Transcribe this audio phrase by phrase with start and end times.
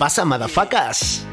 [0.00, 1.28] pasa, madafacas?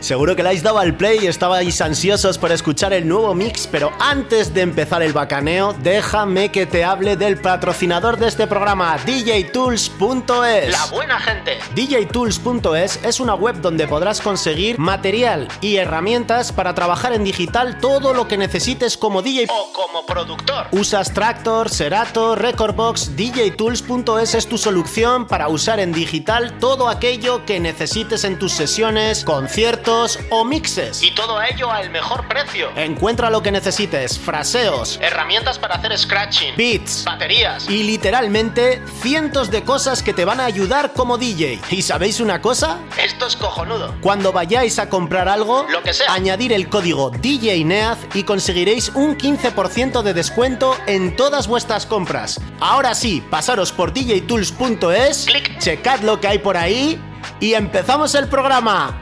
[0.00, 3.66] Seguro que le habéis dado al play y estabais ansiosos por escuchar el nuevo mix,
[3.66, 8.96] pero antes de empezar el bacaneo, déjame que te hable del patrocinador de este programa,
[9.04, 10.70] DJTools.es.
[10.70, 11.58] La buena gente.
[11.74, 18.14] DJTools.es es una web donde podrás conseguir material y herramientas para trabajar en digital todo
[18.14, 20.66] lo que necesites como DJ o como productor.
[20.72, 27.60] Usas Tractor, Serato, Recordbox, DJTools.es es tu solución para usar en digital todo aquello que
[27.60, 31.02] necesites en tus sesiones, conciertos o mixes.
[31.02, 32.70] Y todo ello al mejor precio.
[32.76, 39.64] Encuentra lo que necesites, fraseos, herramientas para hacer scratching, beats, baterías y literalmente cientos de
[39.64, 41.58] cosas que te van a ayudar como DJ.
[41.70, 42.78] ¿Y sabéis una cosa?
[42.96, 43.92] Esto es cojonudo.
[44.00, 49.18] Cuando vayáis a comprar algo, lo que sea, añadir el código DJNEAZ y conseguiréis un
[49.18, 52.40] 15% de descuento en todas vuestras compras.
[52.60, 55.58] Ahora sí, pasaros por djtools.es, Clic.
[55.58, 57.00] checad lo que hay por ahí
[57.40, 58.94] y empezamos el programa.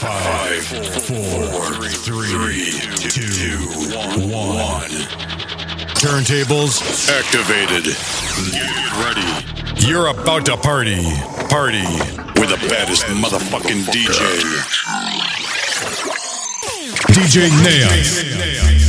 [0.00, 0.62] Five,
[1.06, 2.70] four, three,
[3.08, 3.58] two,
[4.30, 4.90] one.
[5.96, 7.84] Turntables activated.
[8.52, 9.86] Get ready.
[9.86, 11.02] You're about to party.
[11.48, 11.86] Party
[12.38, 14.20] with the baddest motherfucking DJ.
[17.08, 18.83] DJ Nea.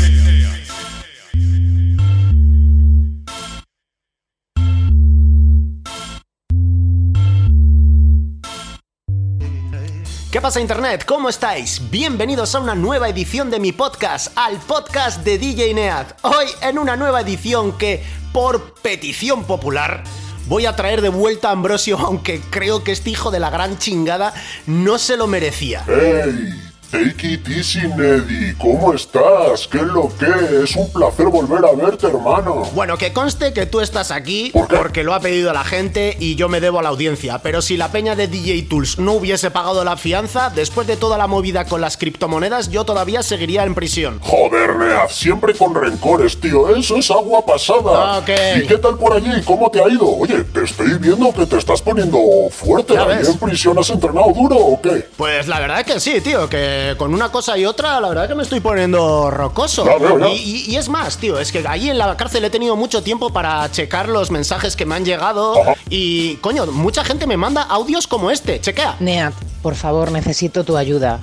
[10.36, 11.06] ¿Qué pasa Internet?
[11.06, 11.90] ¿Cómo estáis?
[11.90, 16.08] Bienvenidos a una nueva edición de mi podcast, al podcast de DJ Nead.
[16.24, 20.04] Hoy en una nueva edición que, por petición popular,
[20.48, 23.78] voy a traer de vuelta a Ambrosio, aunque creo que este hijo de la gran
[23.78, 24.34] chingada
[24.68, 25.86] no se lo merecía.
[26.92, 28.54] Take it easy, Neddy.
[28.58, 29.68] ¿Cómo estás?
[29.68, 30.64] ¿Qué es lo que?
[30.64, 32.64] Es un placer volver a verte, hermano.
[32.74, 36.36] Bueno, que conste que tú estás aquí ¿Por porque lo ha pedido la gente y
[36.36, 37.40] yo me debo a la audiencia.
[37.40, 41.18] Pero si la peña de DJ Tools no hubiese pagado la fianza, después de toda
[41.18, 44.20] la movida con las criptomonedas, yo todavía seguiría en prisión.
[44.22, 46.76] Joder, Neaz, siempre con rencores, tío.
[46.76, 48.20] Eso es agua pasada.
[48.20, 48.30] Ok.
[48.58, 49.42] ¿Y qué tal por allí?
[49.44, 50.08] ¿Cómo te ha ido?
[50.08, 52.20] Oye, te estoy viendo que te estás poniendo
[52.52, 52.98] fuerte.
[52.98, 55.08] ¿Ahí en prisión has entrenado duro o qué?
[55.18, 58.26] Pues la verdad es que sí, tío, que con una cosa y otra, la verdad
[58.26, 59.86] es que me estoy poniendo rocoso.
[60.30, 63.04] Y, y- y es más, tío, es que ahí en la cárcel he tenido mucho
[63.04, 65.62] tiempo para checar los mensajes que me han llegado.
[65.62, 65.76] Ajá.
[65.90, 68.60] Y, coño, mucha gente me manda audios como este.
[68.62, 68.96] Chequea.
[69.00, 71.20] Neat, por favor, necesito tu ayuda.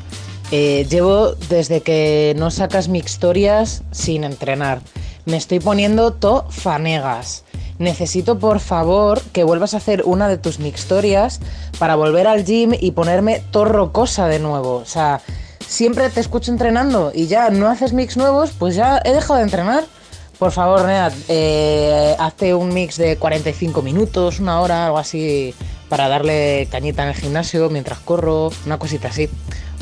[0.50, 4.80] Eh, llevo desde que no sacas mixtorias sin entrenar.
[5.24, 7.44] Me estoy poniendo to fanegas.
[7.82, 11.40] Necesito, por favor, que vuelvas a hacer una de tus mixtorias
[11.80, 14.76] para volver al gym y ponerme to rocosa de nuevo.
[14.76, 15.20] O sea,
[15.66, 19.42] siempre te escucho entrenando y ya no haces mix nuevos, pues ya he dejado de
[19.42, 19.84] entrenar.
[20.38, 25.52] Por favor, Neat, eh, hazte un mix de 45 minutos, una hora, algo así,
[25.88, 29.28] para darle cañita en el gimnasio mientras corro, una cosita así.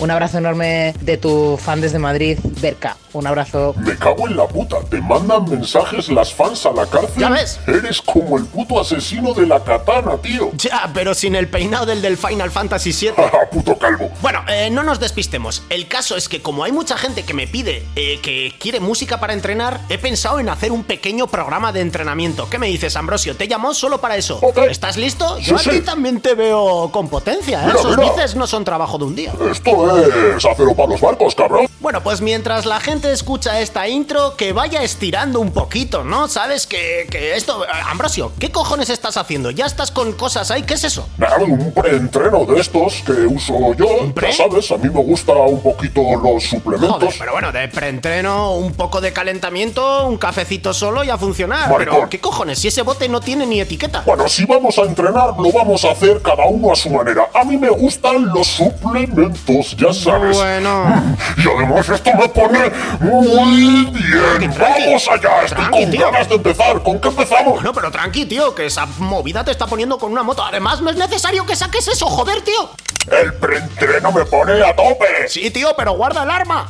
[0.01, 2.97] Un abrazo enorme de tu fan desde Madrid, Berka.
[3.13, 3.75] Un abrazo.
[3.77, 4.79] Me cago en la puta.
[4.89, 7.11] Te mandan mensajes las fans a la cárcel.
[7.19, 7.59] Ya ves.
[7.67, 10.53] Eres como el puto asesino de la katana, tío.
[10.57, 13.13] Ya, pero sin el peinado del del Final Fantasy VII.
[13.51, 14.11] Puto calvo.
[14.23, 15.65] Bueno, eh, no nos despistemos.
[15.71, 19.19] El caso es que como hay mucha gente que me pide eh, que quiere música
[19.21, 22.49] para entrenar, he pensado en hacer un pequeño programa de entrenamiento.
[22.49, 23.37] ¿Qué me dices, Ambrosio?
[23.37, 24.39] Te llamó solo para eso.
[24.41, 24.59] Ok.
[24.71, 25.37] ¿Estás listo?
[25.39, 25.69] Sí, Yo sí.
[25.69, 27.61] aquí también te veo con potencia.
[27.65, 27.67] ¿eh?
[27.67, 28.13] Mira, Esos mira.
[28.13, 29.33] dices no son trabajo de un día.
[29.51, 31.67] Esto es acero para los barcos, cabrón.
[31.81, 36.29] Bueno, pues mientras la gente escucha esta intro, que vaya estirando un poquito, ¿no?
[36.29, 37.65] ¿Sabes que, que esto...
[37.87, 39.51] Ambrosio, ¿qué cojones estás haciendo?
[39.51, 40.63] ¿Ya estás con cosas ahí?
[40.63, 41.09] ¿Qué es eso?
[41.17, 43.87] Nada, un preentreno de estos que uso yo.
[44.15, 44.31] pre?
[44.31, 46.99] Ya sabes, a mí me gusta un poquito los suplementos.
[46.99, 51.71] Joder, pero bueno, de preentreno, un poco de calentamiento, un cafecito solo y a funcionar.
[51.71, 51.97] Maricón.
[51.97, 52.59] Pero, ¿qué cojones?
[52.59, 54.03] Si ese bote no tiene ni etiqueta.
[54.05, 57.29] Bueno, si vamos a entrenar, lo vamos a hacer cada uno a su manera.
[57.35, 60.37] A mí me gustan los suplementos, ya sabes.
[60.37, 61.17] Bueno.
[61.37, 64.53] Y además esto me pone muy bien.
[64.53, 64.85] tranqui.
[64.87, 66.11] Vamos allá, estoy Tranqui, con tío.
[66.11, 66.83] ganas de empezar.
[66.83, 67.55] ¿Con qué empezamos?
[67.55, 70.45] Bueno, pero tranqui, tío, que esa movida te está poniendo con una moto.
[70.45, 72.71] Además, no es necesario que saques eso, joder, tío.
[73.11, 75.27] El preentreno me pone a tope.
[75.27, 76.67] Sí, tío, pero guarda el arma.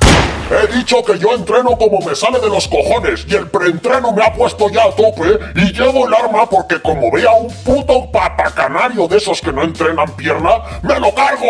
[0.50, 4.24] He dicho que yo entreno como me sale de los cojones y el preentreno me
[4.24, 9.06] ha puesto ya a tope y llevo el arma porque como vea un puto patacanario
[9.08, 10.50] de esos que no entrenan pierna,
[10.82, 11.46] me lo cargo.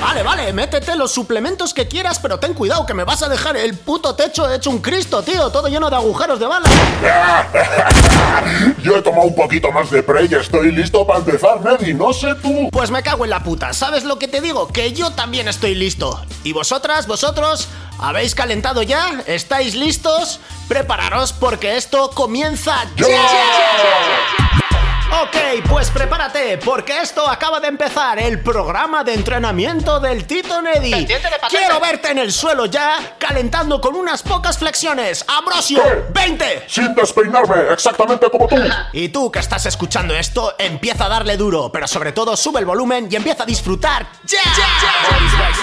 [0.00, 3.56] Vale, vale, métete los suplementos que quieras, pero ten cuidado que me vas a dejar
[3.56, 6.68] el puto techo hecho un Cristo, tío, todo lleno de agujeros de bala.
[8.82, 11.94] Yo he tomado un poquito más de pre y estoy listo para empezar, Neddy.
[11.94, 12.68] No sé tú.
[12.72, 14.68] Pues me cago en la puta, ¿sabes lo que te digo?
[14.68, 16.20] Que yo también estoy listo.
[16.44, 17.68] ¿Y vosotras, vosotros?
[17.98, 19.22] ¿Habéis calentado ya?
[19.26, 20.40] ¿Estáis listos?
[20.68, 23.06] Prepararos porque esto comienza ya.
[25.12, 31.06] Ok, pues prepárate, porque esto acaba de empezar, el programa de entrenamiento del Tito Neddy.
[31.48, 35.24] Quiero verte en el suelo ya, calentando con unas pocas flexiones.
[35.26, 35.82] ¡Ambrosio!
[35.82, 36.12] ¿Qué?
[36.12, 36.62] ¡20!
[36.68, 38.56] Sin despeinarme, exactamente como tú.
[38.92, 42.66] Y tú que estás escuchando esto, empieza a darle duro, pero sobre todo sube el
[42.66, 44.06] volumen y empieza a disfrutar.
[44.24, 44.38] ¡Ya!
[44.38, 45.60] All these racks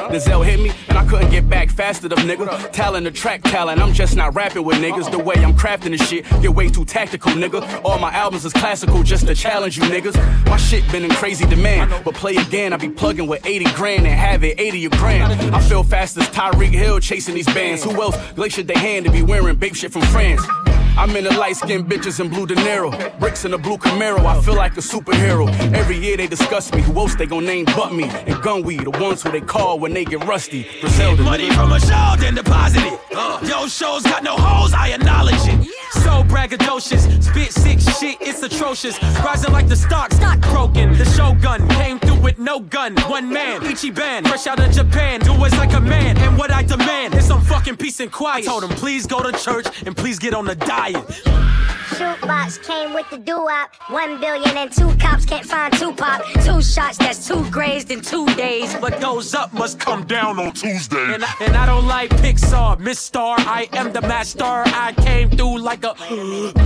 [0.00, 0.36] in the ceiling got rappers back in their feelings.
[0.36, 0.36] Treat the game like Trump voters did the Capitol building.
[0.36, 0.36] In a 600 Maybach, the only passenger in it.
[0.36, 0.36] Ain't got no cash for the dealer.
[0.36, 0.36] If don't no stashes come in it.
[0.36, 2.72] Denzel hit me and I couldn't get back fast enough, nigga.
[2.72, 3.80] Talent attract talent.
[3.80, 5.10] I'm just not rapping with niggas.
[5.10, 7.84] The way I'm crafting this shit get way too tactical, nigga.
[7.84, 10.16] All my albums is classical just to challenge you niggas.
[10.46, 12.72] My shit been in crazy demand, but play again.
[12.72, 15.32] I be plugging with 80 grand and have it 80 a grand.
[15.54, 17.84] I feel fast as Tyreek Hill chasing these bands.
[17.84, 20.42] Who else glacier they hand to be wearing babe shit from France?
[20.98, 22.90] I'm in the light skinned bitches in blue De Niro.
[23.20, 25.46] Bricks in a blue Camaro, I feel like a superhero.
[25.74, 28.04] Every year they discuss me, who else they gon' name but me?
[28.04, 30.66] And Gunweed, the ones who they call when they get rusty.
[30.80, 32.98] Griselda, Money from a show, then deposit it.
[33.14, 35.68] Uh, Yo, shows got no holes, I acknowledge it.
[36.02, 39.02] So braggadocious, spit sick shit, it's atrocious.
[39.22, 40.96] Rising like the stocks, not broken.
[40.96, 42.96] The shogun came through with no gun.
[43.08, 45.20] One man, Ichiban, fresh out of Japan.
[45.20, 48.44] Do it like a man, and what I demand is some fucking peace and quiet.
[48.44, 51.85] I told him, please go to church and please get on the diet dying.
[51.96, 53.70] Shootbox came with the doo-wop.
[53.88, 56.22] One billion and two cops can't find Tupac.
[56.44, 58.74] Two shots, that's two grazed in two days.
[58.74, 61.14] What goes up must come down on Tuesday.
[61.14, 63.36] And I, and I don't like Pixar, Miss Star.
[63.38, 64.44] I am the master.
[64.44, 65.94] I came through like a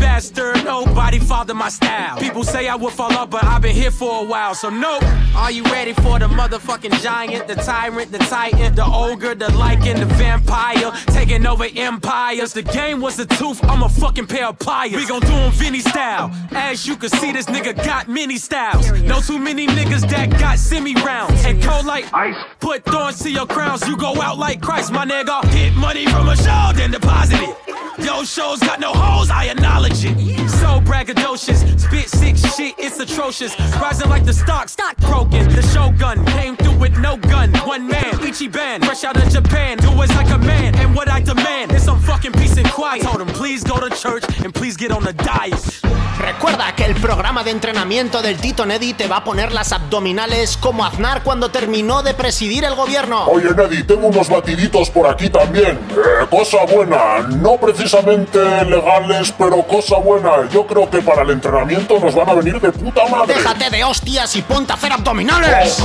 [0.00, 0.64] bastard.
[0.64, 2.18] Nobody fathered my style.
[2.18, 4.56] People say I will fall off, but I've been here for a while.
[4.56, 5.04] So nope.
[5.36, 10.00] Are you ready for the motherfucking giant, the tyrant, the titan, the ogre, the lichen,
[10.00, 12.52] the vampire, taking over empires?
[12.52, 13.62] The game was a tooth.
[13.62, 14.96] I'm a fucking pair of pliers.
[14.96, 16.30] We gon' do 'em Vinny style.
[16.52, 18.90] As you can see, this nigga got many styles.
[19.02, 21.44] No too many niggas that got semi rounds.
[21.44, 22.36] And cold like ice.
[22.60, 23.86] Put thorns to your crowns.
[23.86, 25.42] You go out like Christ, my nigga.
[25.52, 27.56] Get money from a show, then deposit it.
[27.98, 30.16] Yo, shows got no holes, I acknowledge it.
[30.60, 33.58] So braggadocious, spit sick shit, it's atrocious.
[33.80, 35.46] Rising like the stock, stock broken.
[35.48, 36.49] The shogun came through
[36.80, 37.52] with no gun.
[37.66, 39.76] One man, Ichiban, fresh out of Japan.
[39.78, 43.02] Do it like a man, and what I demand is some fucking peace and quiet.
[43.02, 45.80] Told him, please go to church and please get on the diet.
[46.18, 50.58] Recuerda que el programa de entrenamiento del Tito Neddy te va a poner las abdominales
[50.58, 53.24] como Aznar cuando terminó de presidir el gobierno.
[53.26, 55.78] Oye, Neddy, tengo unos batiditos por aquí también.
[55.90, 60.46] Eh, cosa buena, no precisamente legales, pero cosa buena.
[60.52, 63.34] Yo creo que para el entrenamiento nos van a venir de puta madre.
[63.34, 65.82] Déjate de hostias y ponte a hacer abdominales.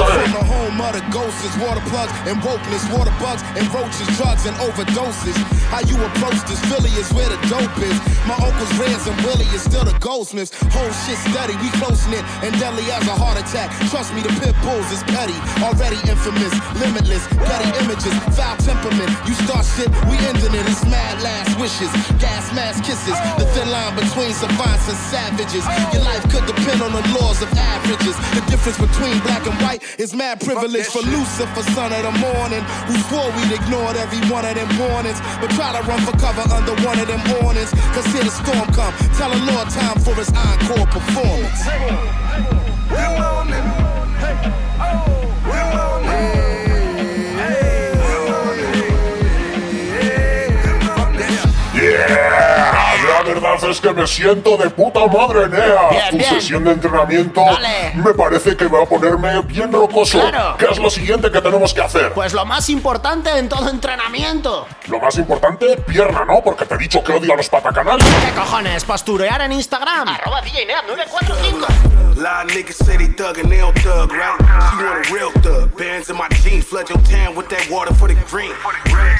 [0.94, 5.34] The ghosts water plugs and wokeness, water bugs and roaches, drugs and overdoses.
[5.74, 7.98] How you approach this Philly is where the dope is.
[8.30, 10.54] My uncle's Reds and Willie is still the goldsmiths.
[10.70, 13.74] Whole shit steady, we close knit and deadly as a heart attack.
[13.90, 15.34] Trust me, the pit bulls is petty,
[15.66, 19.10] already infamous, limitless, petty images, foul temperament.
[19.26, 20.70] You start shit, we ending it.
[20.70, 21.90] It's mad last wishes,
[22.22, 23.18] gas mask kisses.
[23.42, 25.66] The thin line between savants and savages.
[25.92, 28.16] Your life could depend on the laws of averages.
[28.38, 32.64] The difference between black and white is mad privilege for Lucifer, son of the morning,
[32.88, 36.42] who swore we'd ignored every one of them warnings, but try to run for cover
[36.54, 37.72] under one of them awnings.
[37.94, 38.94] Cause here the storm come.
[39.16, 41.66] Tell the Lord time for his encore performance.
[42.92, 43.85] Yeah, la
[53.52, 55.90] verdad es que me siento de puta madre, Nea.
[55.90, 56.30] Bien, tu bien.
[56.30, 57.94] sesión de entrenamiento Dale.
[57.96, 60.20] me parece que va a ponerme bien rocoso.
[60.20, 60.56] Claro.
[60.58, 62.12] ¿Qué es lo siguiente que tenemos que hacer?
[62.14, 64.68] Pues lo más importante en todo entrenamiento.
[64.88, 66.42] Lo más importante, pierna, ¿no?
[66.44, 68.06] Porque te he dicho que odio a los patacanales.
[68.26, 68.84] ¿Qué cojones?
[68.86, 70.08] Pasturear en Instagram.
[70.08, 71.68] Arroba DJ Neat 945.
[72.16, 74.38] Lot of niggas say they thug and they don't thug, right?
[74.40, 75.76] She want a real thug.
[75.78, 78.54] Bands in my jeans, flood your town with that water for the green.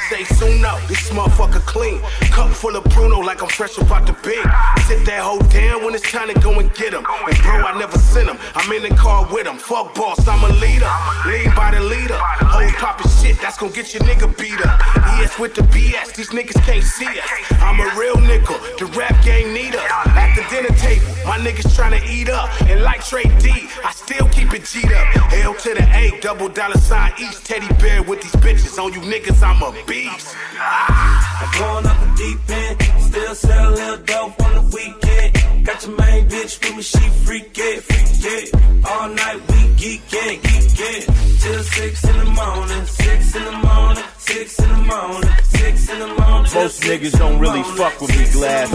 [0.08, 2.00] Say soon up, this motherfucker clean.
[2.32, 4.44] Cup full of Bruno like I'm fresh up out the bean.
[4.86, 7.04] Sit that hoe down when it's time to go and get him.
[7.06, 8.38] And bro, I never sent him.
[8.54, 9.56] I'm in the car with him.
[9.56, 10.90] Fuck boss, I'm a leader.
[11.26, 12.18] Lead by the leader.
[12.46, 14.78] Hoes poppin' shit, that's gonna get your nigga beat up.
[15.18, 17.30] ES with the BS, these niggas can't see us.
[17.60, 19.90] I'm a real nickel, the rap game need us.
[20.14, 22.48] At the dinner table, my niggas tryna eat up.
[22.62, 25.32] And like Trey D, I still keep it G'd up.
[25.32, 28.82] L to the A, double dollar sign each teddy bear with these bitches.
[28.82, 30.34] On you niggas, I'm a beast.
[30.58, 31.16] Ah.
[31.38, 32.78] I'm going up the deep end,
[33.16, 35.66] still sell a little dope on the weekend.
[35.66, 38.54] Got your main bitch with me, she freak it, freak it.
[38.86, 41.04] All night we geek it, geek it.
[41.40, 45.98] Till six in the morning, six in the morning, six in the morning, six in
[45.98, 46.52] the morning.
[46.54, 48.68] Most niggas don't really fuck with me, Glass.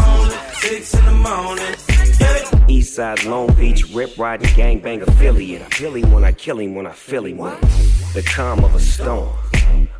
[0.59, 1.75] Six in the morning.
[2.19, 2.67] Yeah.
[2.67, 5.61] Eastside Long Beach, rip riding gangbang affiliate.
[5.61, 8.13] I kill him when I kill him when I feel him with.
[8.13, 9.29] The calm of a storm.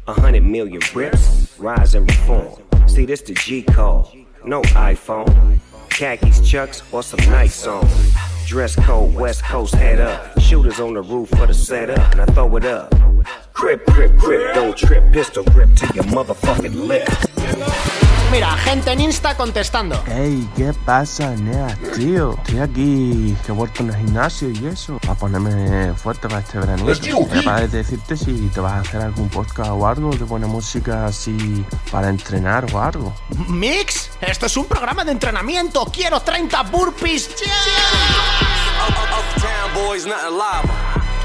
[0.07, 2.62] A hundred million rips, rise and reform.
[2.88, 4.07] See, this the G code,
[4.45, 5.60] no iPhone.
[5.89, 7.88] Khakis, chucks, or some nice on.
[8.45, 10.39] Dress code, West Coast, head up.
[10.39, 12.93] Shooters on the roof for the setup, and I throw it up.
[13.53, 18.00] Crip, crip, crip, don't trip, pistol grip to your motherfucking lip.
[18.32, 20.02] Mira, gente en Insta contestando.
[20.08, 22.38] Ey, ¿qué pasa, Nea, tío?
[22.38, 26.58] Estoy aquí, que he vuelto en el gimnasio y eso, a ponerme fuerte para este
[26.60, 26.86] verano.
[26.90, 31.08] Era para decirte si te vas a hacer algún podcast o algo de buena música
[31.08, 33.14] así para entrenar o algo.
[33.50, 35.86] Mix, esto es un programa de entrenamiento.
[35.92, 37.30] Quiero 30 burpees.
[38.88, 40.72] Uptown boys, nothing live.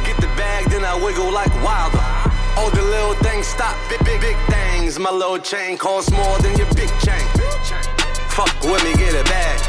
[0.04, 2.15] Get the bag, then I wiggle like wilder.
[2.56, 4.98] All the little things stop, big, big, big things.
[4.98, 7.26] My little chain costs more than your big chain.
[8.30, 9.60] Fuck with me, get it bag.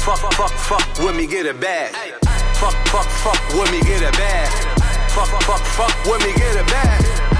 [0.00, 1.94] Fuck, fuck, fuck, fuck with me, get it bag.
[2.60, 4.74] Fuck, fuck, fuck with me, get it bag.
[5.10, 7.33] Fuck, fuck, fuck with me, get a bag.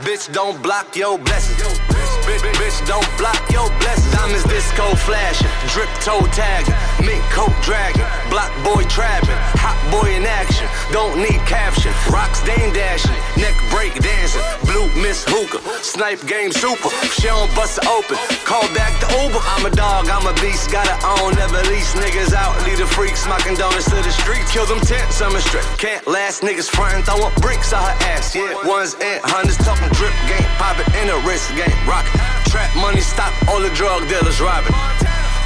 [0.00, 1.58] Bitch, don't block your blessings.
[1.58, 4.14] Bitch, don't block your blessings.
[4.14, 6.74] Diamonds disco flashing, drip toe tagging,
[7.04, 10.68] mink coat dragging, block boy trapping, hot boy in action.
[10.92, 11.90] Don't need caption.
[12.12, 16.90] Rocks dame dashing, neck break dancing, blue miss hookah, snipe game super.
[17.10, 18.16] She don't bust open.
[18.46, 19.42] Call back the Uber.
[19.56, 22.54] I'm a dog, I'm a beast, gotta own, never lease niggas out.
[22.62, 24.52] Lead the freaks, smocking donuts to the streets.
[24.52, 25.64] Kill them tents, I'm a strip.
[25.78, 28.36] Can't last niggas frontin', throwin' bricks on her ass.
[28.36, 32.20] Yeah, ones and hundreds talking drip game, poppin' in a wrist game, rockin'.
[32.50, 34.72] Trap money stop, all the drug dealers robbing.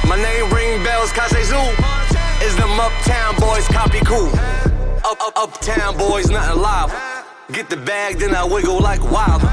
[0.07, 1.65] My name ring bells, Kase Zoo.
[2.43, 4.27] Is them uptown boys copy cool?
[5.05, 6.91] Up, up, uptown boys, nothing live.
[7.51, 9.43] Get the bag, then I wiggle like wild.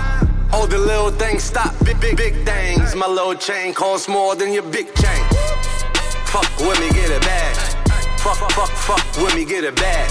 [0.53, 2.95] All the little things stop, big, big, big things.
[2.95, 5.25] My little chain costs more than your big chain.
[6.27, 7.57] Fuck with me, get a bag.
[8.19, 10.11] Fuck, fuck, fuck with me, get a bag.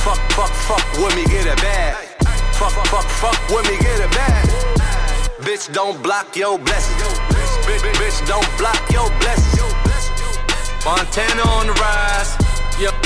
[0.00, 2.15] Fuck, fuck, fuck with me, get a bag.
[2.58, 4.48] Fuck, fuck, fuck with me, get it bag.
[5.40, 7.02] Bitch, don't block your blessings.
[7.66, 9.62] Bitch, bitch, bitch, don't block your blessings.
[10.84, 12.45] Montana on the rise.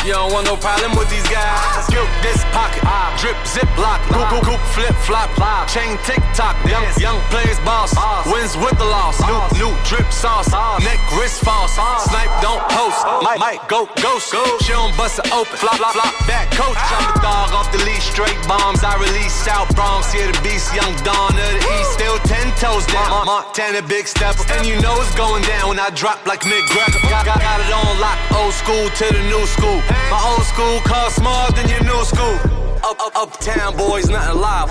[0.01, 1.85] Yo, you don't want no problem with these guys.
[1.85, 2.81] Skip this pocket,
[3.21, 5.29] drip zip lock, goop goop goop flip flop,
[5.69, 6.57] chain tick tock.
[6.65, 7.93] Young young plays boss,
[8.25, 9.21] wins with the loss.
[9.29, 10.49] New new drip sauce,
[10.81, 11.77] neck wrist false.
[12.09, 13.21] Snipe don't post, oh.
[13.21, 14.33] might might go ghost.
[14.65, 16.17] She don't bust it open, flop flop flop.
[16.25, 16.81] Back coach.
[16.81, 18.81] I'm the dog off the leash, straight bombs.
[18.81, 21.93] I release South Bronx, here the beast, young Dawn of the East.
[21.93, 25.93] Still ten toes down, Montana big step, and you know it's going down when I
[25.93, 26.97] drop like Mick Greco.
[27.13, 29.90] Got, got, got it on lock, old school to the new school.
[30.11, 32.37] My old school costs more than your new school.
[32.85, 34.71] Up, up, uptown boys, nothing live.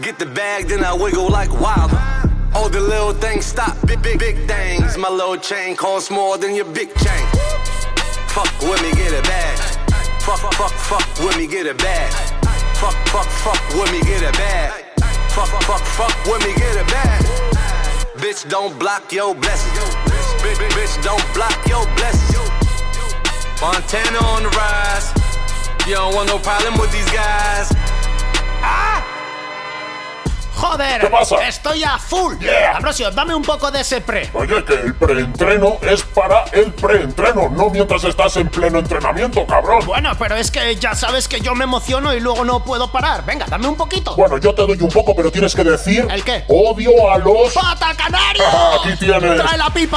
[0.00, 1.92] Get the bag, then I wiggle like wild.
[2.54, 4.96] All the little things stop, big, big, big things.
[4.96, 7.26] My little chain costs more than your big chain.
[8.28, 9.58] Fuck with me, get a bag.
[10.22, 12.12] Fuck, fuck, fuck with me, get a bag.
[12.76, 14.84] Fuck, fuck, fuck with me, get a bag.
[15.30, 17.22] Fuck, fuck, fuck with me, get a bag.
[18.16, 19.94] Bitch, don't block your blessings.
[20.42, 22.69] Bitch, bitch, bitch, don't block your blessings.
[23.60, 25.12] Montana on the rise.
[25.86, 27.68] You don't want no problem with these guys.
[30.56, 31.36] Joder, ¿Qué pasa?
[31.48, 32.34] estoy a full.
[32.38, 32.76] Yeah.
[32.76, 34.28] Ambrosio, dame un poco de ese pre.
[34.34, 39.84] Oye, que el preentreno es para el preentreno, no mientras estás en pleno entrenamiento, cabrón.
[39.86, 43.24] Bueno, pero es que ya sabes que yo me emociono y luego no puedo parar.
[43.24, 44.14] Venga, dame un poquito.
[44.16, 46.06] Bueno, yo te doy un poco, pero tienes que decir...
[46.10, 46.44] ¿El qué?
[46.48, 47.54] Odio a los...
[47.54, 48.44] ¡Pata canario!
[48.80, 49.36] Aquí tienes.
[49.42, 49.96] ¡Trae la pipa!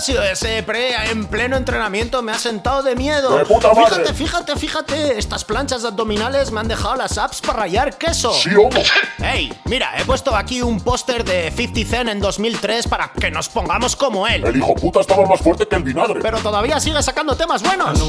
[0.00, 3.36] Ambrosio, ese pre en pleno entrenamiento me ha sentado de miedo.
[3.36, 4.14] ¡De puta madre!
[4.14, 5.18] Fíjate, fíjate, fíjate.
[5.18, 8.32] Estas planchas abdominales me han dejado las apps para rayar queso.
[8.32, 8.80] Sí, homo.
[9.18, 13.50] Hey, mira, he puesto aquí un póster de 50 Cent en 2003 para que nos
[13.50, 14.42] pongamos como él.
[14.46, 16.20] El hijo puta estaba más fuerte que el vinagre.
[16.22, 18.00] Pero todavía sigue sacando temas buenos.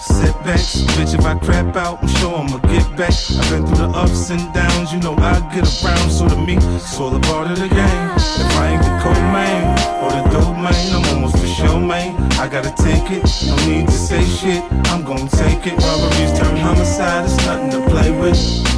[0.00, 0.82] setbacks.
[0.96, 3.12] Bitch, if I crap out, I'm sure I'ma get back.
[3.12, 6.10] I've been through the ups and downs, you know I get around.
[6.10, 8.04] So to me, it's all a part of the game.
[8.16, 9.62] If I ain't the cold man
[10.02, 12.16] or the dope man, I'm almost for show, man.
[12.34, 13.24] I gotta take it.
[13.46, 14.62] No need to say shit.
[14.90, 15.76] I'm gonna take it.
[15.78, 17.24] Robberies turn homicide.
[17.24, 18.69] It's nothing to play with.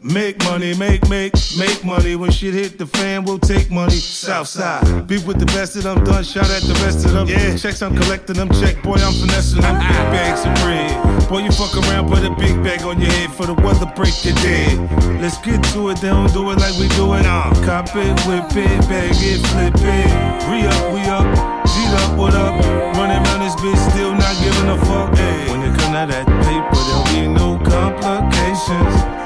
[0.00, 2.14] Make money, make, make, make money.
[2.14, 3.96] When shit hit the fan, we'll take money.
[3.96, 5.08] Southside.
[5.08, 7.26] Be with the best of them, done shot at the rest of them.
[7.26, 8.48] Yeah, checks, I'm collecting them.
[8.62, 9.74] Check, boy, I'm finessing them.
[9.74, 9.90] Ah.
[9.90, 11.28] Big bags of bread.
[11.28, 14.14] Boy, you fuck around, put a big bag on your head for the weather break
[14.24, 14.78] your dead.
[15.20, 17.26] Let's get to it, they don't do it like we do it.
[17.26, 20.08] Nah, cop it, whip it, bag it, flip it.
[20.46, 21.26] Re up, we up,
[21.66, 22.54] G'd up, what up?
[22.94, 25.10] Running around this bitch, still not giving a fuck.
[25.18, 29.17] Hey, when it come to that paper, there'll be no complications.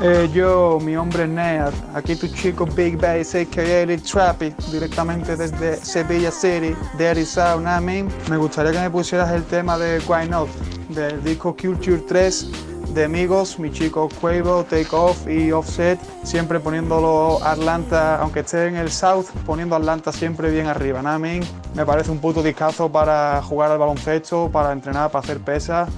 [0.00, 3.84] Eh, yo, mi hombre Neat, aquí tu chico Big Bass, a.k.a.
[3.84, 7.92] Lil Trappy, directamente desde Sevilla City, de Arizona, ¿no?
[7.92, 8.04] I?
[8.30, 10.48] Me gustaría que me pusieras el tema de Why Not,
[10.90, 12.48] del disco Culture 3
[12.94, 18.76] de Amigos, mi chico Quavo, Take Off y Offset, siempre poniéndolo Atlanta, aunque esté en
[18.76, 21.00] el South, poniendo Atlanta siempre bien arriba.
[21.00, 21.40] I?
[21.74, 25.88] Me parece un puto discazo para jugar al baloncesto, para entrenar, para hacer pesas.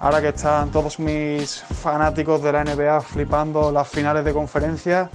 [0.00, 5.10] Ahora que están todos mis fanáticos de la NBA flipando las finales de conferencia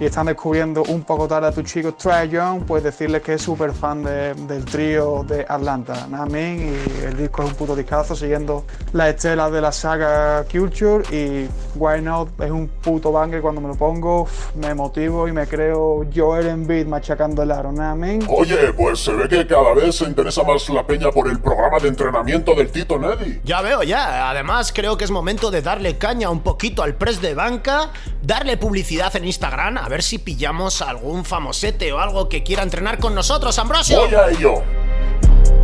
[0.00, 3.42] y están descubriendo un poco tarde a tu chico Trae Young, pues decirles que es
[3.42, 6.58] súper fan de- del trío de Atlanta, mean?
[6.58, 11.48] y el disco es un puto discazo siguiendo la estela de la saga Culture y
[11.76, 16.04] Why Not es un puto banger cuando me lo pongo, me motivo y me creo
[16.14, 18.20] Joel Embiid machacando el aro, mean?
[18.28, 21.78] Oye, pues se ve que cada vez se interesa más la peña por el programa
[21.78, 23.40] de entrenamiento del Tito Neddy.
[23.44, 24.30] Ya veo, ya.
[24.30, 27.90] Además, creo que es momento de darle caña un poquito al press de banca,
[28.22, 32.98] darle publicidad en Instagram, a ver si pillamos algún famosete o algo que quiera entrenar
[32.98, 34.00] con nosotros, Ambrosio.
[34.00, 34.83] Voy a ello.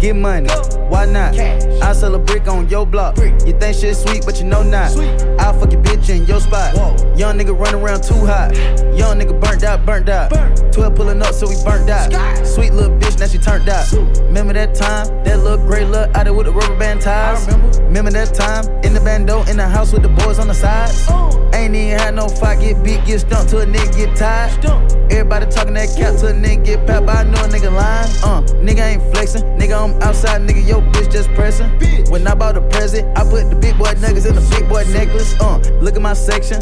[0.00, 0.48] Get money,
[0.88, 1.38] why not?
[1.38, 3.18] I sell a brick on your block.
[3.18, 4.96] You think shit sweet, but you know not.
[5.38, 6.74] I'll fuck your bitch in your spot.
[7.18, 8.56] Young nigga run around too hot.
[8.96, 10.30] Young nigga burnt out, burnt out.
[10.72, 12.46] 12 pulling up, so we burnt out.
[12.46, 13.92] Sweet little bitch, now she turned out.
[13.92, 15.06] Remember that time?
[15.24, 17.46] That little gray look out there with the rubber band ties?
[17.80, 18.64] Remember that time?
[18.82, 21.10] In the bando, in the house with the boys on the sides?
[21.54, 24.64] Ain't even had no fight, get beat, get stumped till a nigga get tired.
[25.10, 28.10] Everybody talking that cap till a nigga get but I know a nigga lying.
[28.22, 31.68] Uh, nigga ain't flexing, nigga I'm outside, nigga your bitch just pressing.
[32.10, 34.84] When I bought a present, I put the big boy niggas in the big boy
[34.92, 35.34] necklace.
[35.40, 36.60] Uh, look at my section.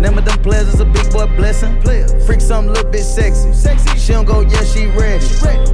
[0.00, 1.80] Name of them players is a big boy blessing.
[2.26, 3.52] Freak something little bit sexy.
[3.52, 3.98] sexy.
[3.98, 5.24] She don't go, yeah, she ready.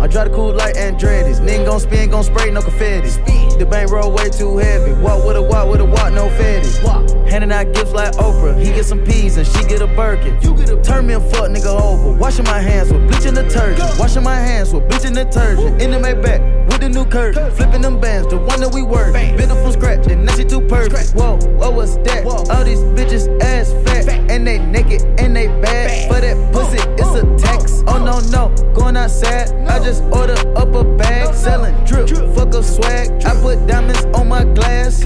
[0.01, 1.41] I drive the cool like Andretti's.
[1.41, 3.11] Nigga gon' spin, gon' spray, no confetti.
[3.59, 4.93] The bank roll way too heavy.
[4.93, 7.31] Walk with a walk with a walk, no fatty.
[7.31, 8.59] Handing out gifts like Oprah.
[8.59, 10.39] He get some peas and she get a Birkin.
[10.83, 12.17] Turn me a fuck nigga over.
[12.19, 13.99] Washing my hands with bleach and detergent.
[13.99, 15.81] Washing my hands with bleach and detergent.
[15.81, 17.51] In the Maybach with the new curtain.
[17.53, 19.13] Flipping them bands, the one that we work.
[19.13, 21.13] Built up from scratch and now she too perfect.
[21.13, 22.25] Whoa, what was that?
[22.25, 22.45] Whoa.
[22.55, 24.09] All these bitches ass fat.
[24.31, 26.09] And they naked and they bad.
[26.09, 27.83] For that pussy, it's a tax.
[27.87, 29.53] Oh no, no, going outside.
[29.69, 31.35] I just order up a bag.
[31.35, 33.11] Selling drip, fuck a swag.
[33.25, 35.03] I put diamonds on my glass.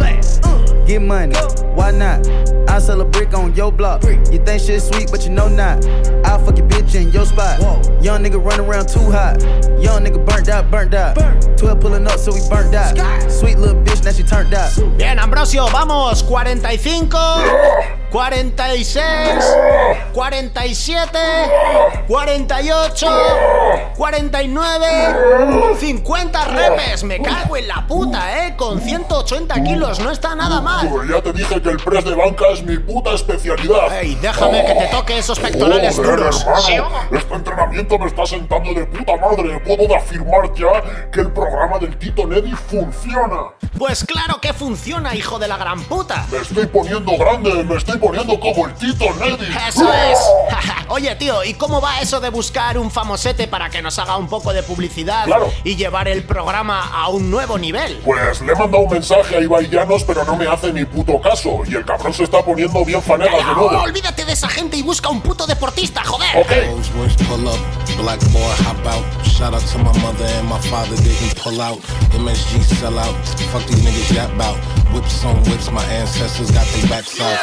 [0.86, 1.34] Get money,
[1.74, 2.28] why not?
[2.68, 4.04] I sell a brick on your block.
[4.04, 5.84] You think shit sweet, but you know not.
[6.24, 7.60] I'll fuck your bitch in your spot.
[8.02, 9.40] Young nigga run around too hot.
[9.80, 11.16] Young nigga burnt out, burnt out.
[11.58, 12.96] 12 pulling up, so we burnt out.
[13.30, 14.72] Sweet little bitch, now she turned out.
[14.96, 16.22] Bien, Ambrosio, vamos.
[16.22, 17.10] 45,
[18.16, 19.04] 46,
[20.14, 21.18] 47,
[22.08, 23.06] 48,
[23.94, 27.04] 49, 50 repes.
[27.04, 28.56] Me cago en la puta, eh.
[28.56, 30.88] Con 180 kilos, no está nada mal.
[31.10, 34.00] Ya te dije que el press de banca es mi puta especialidad.
[34.00, 36.46] Ey, déjame que te toque esos pectorales Joder, duros.
[36.68, 39.60] hermano, Este entrenamiento me está sentando de puta madre.
[39.60, 43.52] Puedo afirmar ya que el programa del Tito Neddy funciona.
[43.76, 46.24] Pues claro que funciona, hijo de la gran puta.
[46.32, 49.46] Me estoy poniendo grande, me estoy poniendo como el Tito Neddy.
[49.68, 50.18] Eso es.
[50.88, 54.28] Oye, tío, ¿y cómo va eso de buscar un famosete para que nos haga un
[54.28, 55.52] poco de publicidad Claro.
[55.64, 58.00] y llevar el programa a un nuevo nivel?
[58.04, 61.20] Pues le he mandado un mensaje a Ibai Llanos, pero no me hace ni puto
[61.20, 61.62] caso.
[61.66, 63.82] Y el cabrón se está poniendo bien fanegas de No, nuevo.
[63.82, 66.28] olvídate de esa gente y busca un puto deportista, joder.
[66.68, 67.58] Rolls Royce pull up,
[67.98, 69.04] black boy hop out.
[69.26, 71.78] Shout out to my mother and my father didn't pull out.
[72.14, 73.14] MSG sell out,
[73.52, 74.56] fuck these niggas yap out.
[74.94, 77.36] Whips on whips, my ancestors got their backs out.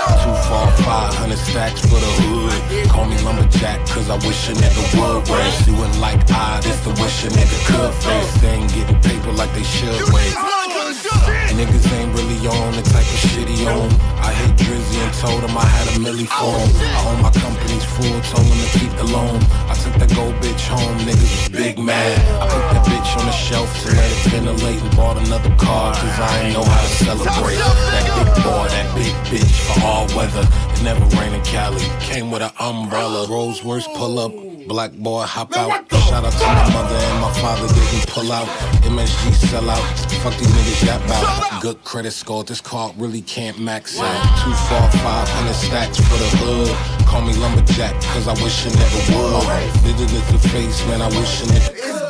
[0.54, 2.90] Two, four, five hundred stacks for the hood.
[2.90, 5.28] Call me lumberjack, cause I wish a nigga would.
[5.28, 8.42] Where you and like I, this the wish a nigga could face.
[8.42, 10.63] They ain't getting paper like they should
[10.94, 13.90] Niggas ain't really on the type of shit he on.
[14.22, 16.70] I hit Drizzy and told him I had a milli for him.
[16.82, 19.42] I own my company's full, told him to keep the loan.
[19.70, 22.18] I took that gold bitch home, niggas was big mad.
[22.42, 25.94] I put that bitch on the shelf to let it ventilate and bought another car,
[25.94, 27.58] cause I ain't know how to celebrate.
[27.58, 30.46] That big boy, that big bitch for all weather.
[30.84, 33.26] Never rained in Cali, came with an umbrella.
[33.28, 34.34] Rolls Royce pull up,
[34.68, 35.92] Black boy, hop out.
[35.92, 38.48] Shout out to my mother and my father, didn't pull out.
[38.84, 39.84] MSG sell out.
[40.24, 41.62] Fuck these niggas yap out.
[41.62, 44.44] Good credit score, this card really can't max out.
[44.44, 47.08] Two, four, five hundred stacks for the hood.
[47.08, 49.98] Call me lumberjack, cause I wish a never would.
[49.98, 52.03] Did it the face, man, I wish a nigga.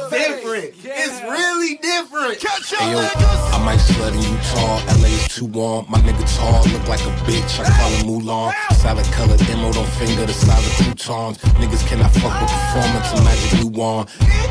[1.93, 2.33] It's different.
[2.33, 2.73] It's really different.
[2.73, 4.81] Hey yo, I might slut in Utah.
[4.97, 5.85] LA's too warm.
[5.89, 7.59] My nigga tall, look like a bitch.
[7.61, 8.53] I call him Mulan.
[8.81, 11.37] Salad colored emerald on finger, the size of croutons.
[11.61, 14.07] Niggas cannot fuck with performance and magic new one.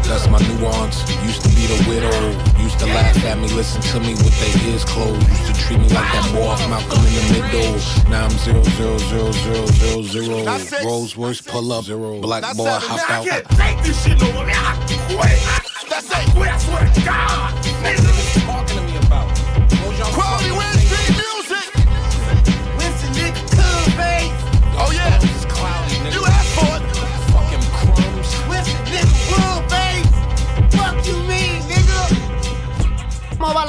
[0.07, 1.03] That's my nuance.
[1.27, 2.15] Used to be the widow.
[2.63, 5.27] Used to laugh at me, listen to me with their ears closed.
[5.27, 7.75] Used to treat me like that boy off Malcolm in the middle.
[8.09, 10.85] Now I'm zero zero zero zero zero zero.
[10.85, 12.21] Rolls Royce pull up zero.
[12.21, 13.27] Black boy hop out.
[13.27, 14.47] Take this shit no more.
[14.47, 14.79] I
[15.11, 15.72] quit.
[16.11, 16.31] It.
[16.35, 16.49] Quit.
[16.49, 17.65] I swear to God.
[17.83, 18.42] Nigga.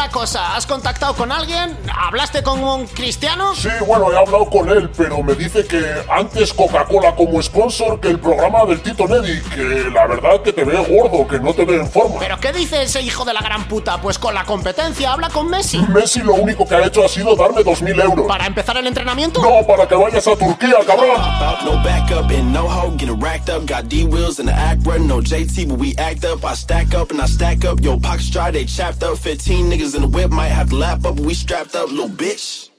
[0.03, 0.57] La cosa?
[0.57, 1.77] ¿Has contactado con alguien?
[1.95, 3.55] ¿Hablaste con un cristiano?
[3.55, 8.09] Sí, bueno, he hablado con él, pero me dice que antes Coca-Cola como sponsor que
[8.09, 11.63] el programa del Tito Neddy, que la verdad que te ve gordo, que no te
[11.63, 12.19] ve en forma.
[12.19, 14.01] ¿Pero qué dice ese hijo de la gran puta?
[14.01, 15.77] Pues con la competencia, habla con Messi.
[15.87, 18.27] Messi lo único que ha hecho ha sido darme 2.000 euros.
[18.27, 19.41] ¿Para empezar el entrenamiento?
[19.41, 21.15] No, para que vayas a Turquía, cabrón.
[21.63, 23.65] No backup and no hoe, getting racked up.
[23.65, 26.43] Got D wheels in the Acura, no JT, but we act up.
[26.43, 27.79] I stack up and I stack up.
[27.81, 29.17] Yo, pockets dry, they chapped up.
[29.17, 32.09] 15 niggas in the whip, might have to lap up, but we strapped up, little
[32.09, 32.69] bitch.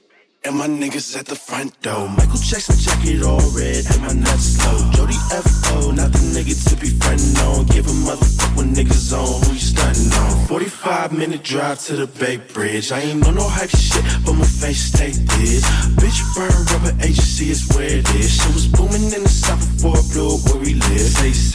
[0.43, 2.07] And my niggas at the front door.
[2.07, 4.77] Michael checks Jackson jacket all red, and my nuts slow.
[4.91, 7.65] Jody F.O., not the nigga to be frontin' on.
[7.65, 10.45] Give a motherfucker when niggas on who you stuntin' on.
[10.45, 12.91] 45 minute drive to the Bay Bridge.
[12.91, 15.65] I ain't on no hype shit, but my face stay this.
[15.97, 18.29] Bitch, burn rubber agency is where it is.
[18.37, 18.84] Shit was booming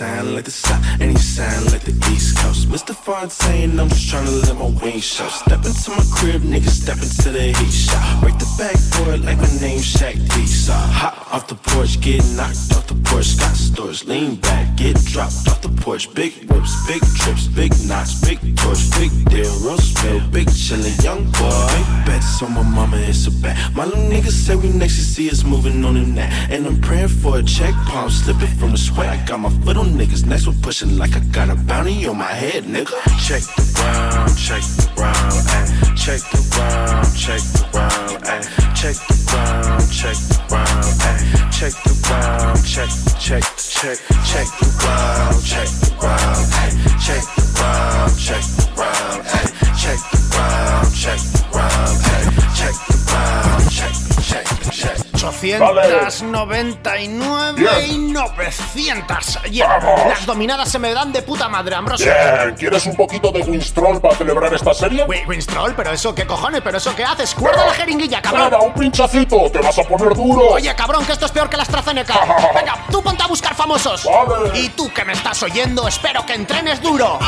[0.00, 2.66] sound like the south, and he sound like the east coast.
[2.70, 2.94] Mr.
[2.94, 5.28] Fontaine, I'm just tryna let my wings show.
[5.28, 8.22] Step into my crib, niggas step into the heat shot.
[8.22, 10.46] Break the back for it like my name Shaq D.
[10.46, 13.36] So hop off the porch, get knocked off the porch.
[13.36, 16.14] Got stores, lean back, get dropped off the porch.
[16.14, 21.24] Big whips, big trips, big knots, big torch, big deal, real spill, big chillin', young
[21.36, 21.60] boy.
[21.76, 23.54] Big bets on my mama, it's a bet.
[23.74, 26.50] My little niggas say we next to see us moving on the that.
[26.50, 29.10] And I'm praying for a check, palm slipping from the sweat.
[29.10, 32.18] I got my foot on niggas, next one pushing like I got a bounty on
[32.18, 32.94] my head, nigga.
[33.26, 35.96] Check the round, check the round, ayy.
[35.96, 38.44] Check the round, check the round, ayy.
[38.74, 41.20] Check the round, check the round, ayy.
[41.50, 46.72] Check the round, check, check, check, check the round, check the round, ayy.
[47.00, 49.48] Check the round, check the round, ayy.
[49.80, 52.28] Check the round, check the round, ayy.
[52.58, 54.99] Check the round, check, check, check.
[55.22, 59.42] 899 y 900.
[59.50, 59.78] Yeah.
[59.78, 60.06] Vamos.
[60.08, 62.06] Las dominadas se me dan de puta madre, Ambrosio.
[62.12, 65.04] Bien, ¿quieres un poquito de Winstrol para celebrar esta serie?
[65.04, 67.34] Wi- Winstrol, pero eso qué cojones, pero eso qué haces.
[67.36, 68.50] Guarda la jeringuilla, cabrón.
[68.50, 70.50] Nada, un pinchacito, te vas a poner duro.
[70.50, 72.14] Oye, cabrón, que esto es peor que la AstraZeneca.
[72.54, 74.06] Venga, tú ponte a buscar famosos.
[74.54, 77.18] Y tú que me estás oyendo, espero que entrenes duro.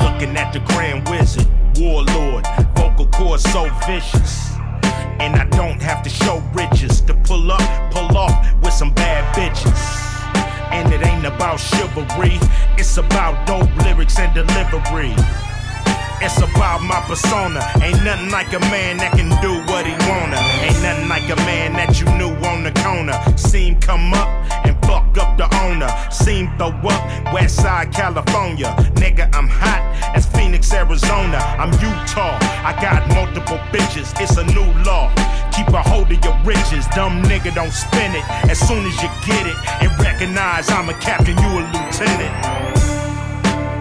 [0.00, 1.46] Looking at the Grand Wizard,
[1.78, 2.44] Warlord,
[2.74, 4.41] vocal cords so vicious.
[5.22, 9.22] And I don't have to show riches to pull up, pull off with some bad
[9.36, 9.82] bitches.
[10.72, 12.40] And it ain't about chivalry,
[12.76, 15.14] it's about dope lyrics and delivery.
[16.20, 17.60] It's about my persona.
[17.80, 20.38] Ain't nothing like a man that can do what he wanna.
[20.66, 23.14] Ain't nothing like a man that you knew on the corner.
[23.36, 24.28] Seen come up
[24.66, 25.90] and fuck up the owner.
[26.10, 28.74] Seen throw up West Side California.
[30.62, 31.38] Phoenix, Arizona.
[31.58, 32.38] I'm Utah.
[32.64, 34.12] I got multiple bitches.
[34.20, 35.12] It's a new law.
[35.52, 36.86] Keep a hold of your riches.
[36.94, 38.24] Dumb nigga, don't spin it.
[38.50, 42.34] As soon as you get it and recognize I'm a captain, you a lieutenant.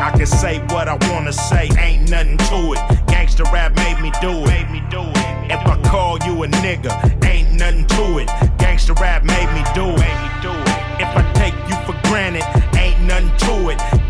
[0.02, 2.80] I can say what I wanna say, ain't nothing to it.
[3.08, 4.48] Gangsta rap made me do it.
[4.48, 5.52] Made me do it.
[5.52, 6.92] If I call you a nigga,
[7.24, 8.28] ain't nothing to it.
[8.58, 10.00] Gangsta rap made me do it.
[10.00, 10.82] Made me do it.
[11.02, 12.44] If I take you for granted,
[12.76, 14.01] ain't nothing to it.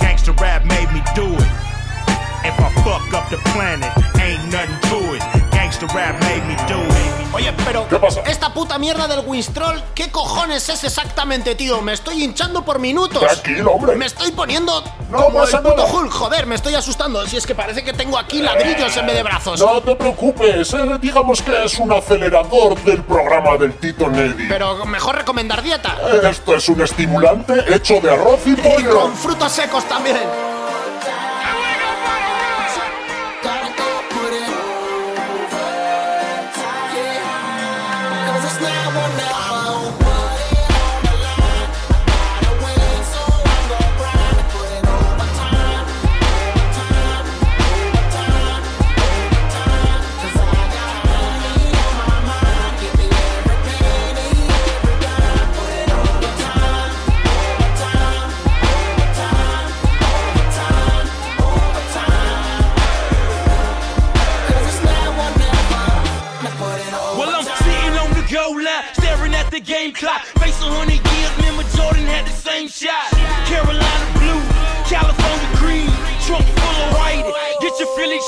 [2.84, 3.92] Fuck up the planet,
[4.22, 5.22] ain't nothing to it.
[5.52, 7.34] Gangsta rap made me do it.
[7.34, 7.88] Oye, pero
[8.26, 11.82] esta puta mierda del Winstrol, ¿qué cojones es exactamente, tío?
[11.82, 13.22] Me estoy hinchando por minutos.
[13.24, 13.96] Tranquilo, hombre.
[13.96, 15.92] Me estoy poniendo No como el pasa puto nada.
[15.94, 17.26] Hulk, joder, me estoy asustando.
[17.26, 19.60] Si es que parece que tengo aquí ladrillos en vez de brazos.
[19.62, 24.48] No te preocupes, eh, digamos que es un acelerador del programa del Tito Neddy.
[24.50, 25.96] Pero mejor recomendar dieta.
[26.30, 29.00] Esto es un estimulante hecho de arroz y Y pollo.
[29.00, 30.18] con frutos secos también.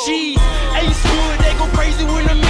[0.06, 0.38] Cheese.
[0.75, 2.42] Ace Hood, they go crazy when I'm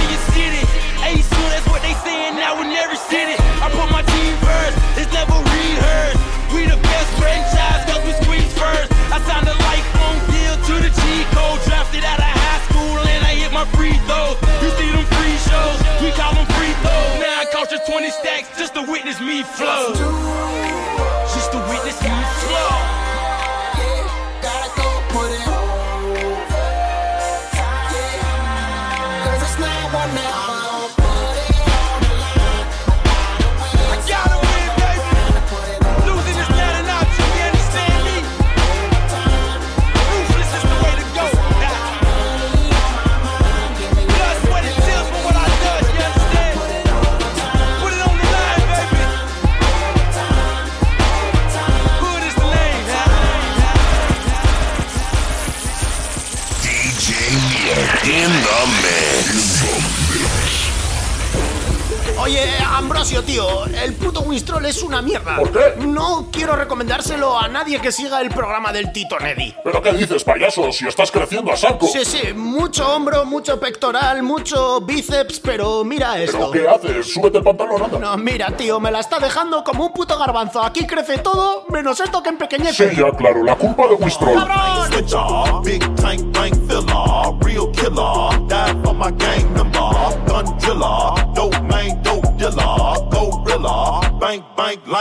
[67.84, 69.54] que siga el programa del Tito Neddy.
[69.62, 70.72] ¿Pero qué dices, payaso?
[70.72, 71.86] Si estás creciendo a saco.
[71.86, 76.50] Sí, sí, mucho hombro, mucho pectoral, mucho bíceps, pero mira esto.
[76.50, 77.12] ¿Pero qué haces?
[77.12, 77.98] Súbete el pantalón, anda.
[77.98, 80.62] No, mira, tío, me la está dejando como un puto garbanzo.
[80.62, 82.88] Aquí crece todo, menos esto que empequeñece.
[82.88, 84.32] Sí, ya, claro, la culpa de Wistrol.
[84.34, 84.90] ¡Cabrón!
[84.90, 89.92] Switcher, big tank bank filler, real killer, die for my gang member,
[90.26, 92.93] gun driller, dope man, dope dealer, gorilla, bank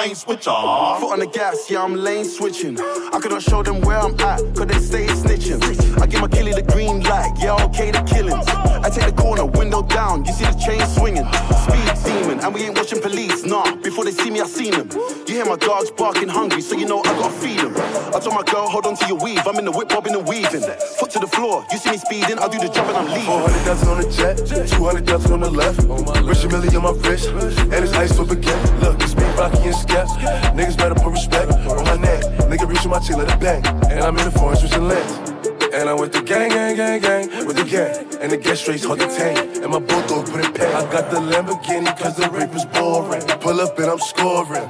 [0.03, 0.51] bank lane switcher.
[0.99, 2.79] Foot on the gas, yeah, I'm lane switching.
[2.79, 6.01] I cannot show them where I'm at, cause they stay snitching.
[6.01, 8.47] I give my killie the green light, yeah, okay, the killings.
[8.47, 11.25] I take the corner, window down, you see the chain swinging.
[11.63, 11.83] Speed
[12.23, 13.75] demon, and we ain't watching police, nah.
[13.77, 14.89] Before they see me, I seen them.
[15.27, 17.73] You hear my dogs barking hungry, so you know I gotta feed them.
[18.13, 20.27] I told my girl, hold on to your weave, I'm in the whip, bobbing and
[20.27, 20.63] weaving.
[20.99, 23.25] Foot to the floor, you see me speeding, I'll do the job and I'm leaving.
[23.25, 24.37] 400 dozen on the jet,
[24.69, 25.79] 200 dozen on the left.
[26.23, 28.81] Rich a million on my wrist, and it's ice for baguette.
[28.81, 30.55] Look, it's me, Rocky, and Skep.
[30.55, 32.23] Niggas better put respect on my neck.
[32.49, 35.33] Nigga reaching my tail at the bank, and I'm in the foreign switching lanes.
[35.73, 37.95] And I went to gang, gang, gang, gang with the gang.
[38.21, 39.37] And the gas straight hard to tank.
[39.63, 40.73] And my bulldog put it pack.
[40.73, 43.21] I got the Lamborghini cause the rape is boring.
[43.39, 44.69] Pull up and I'm scoring.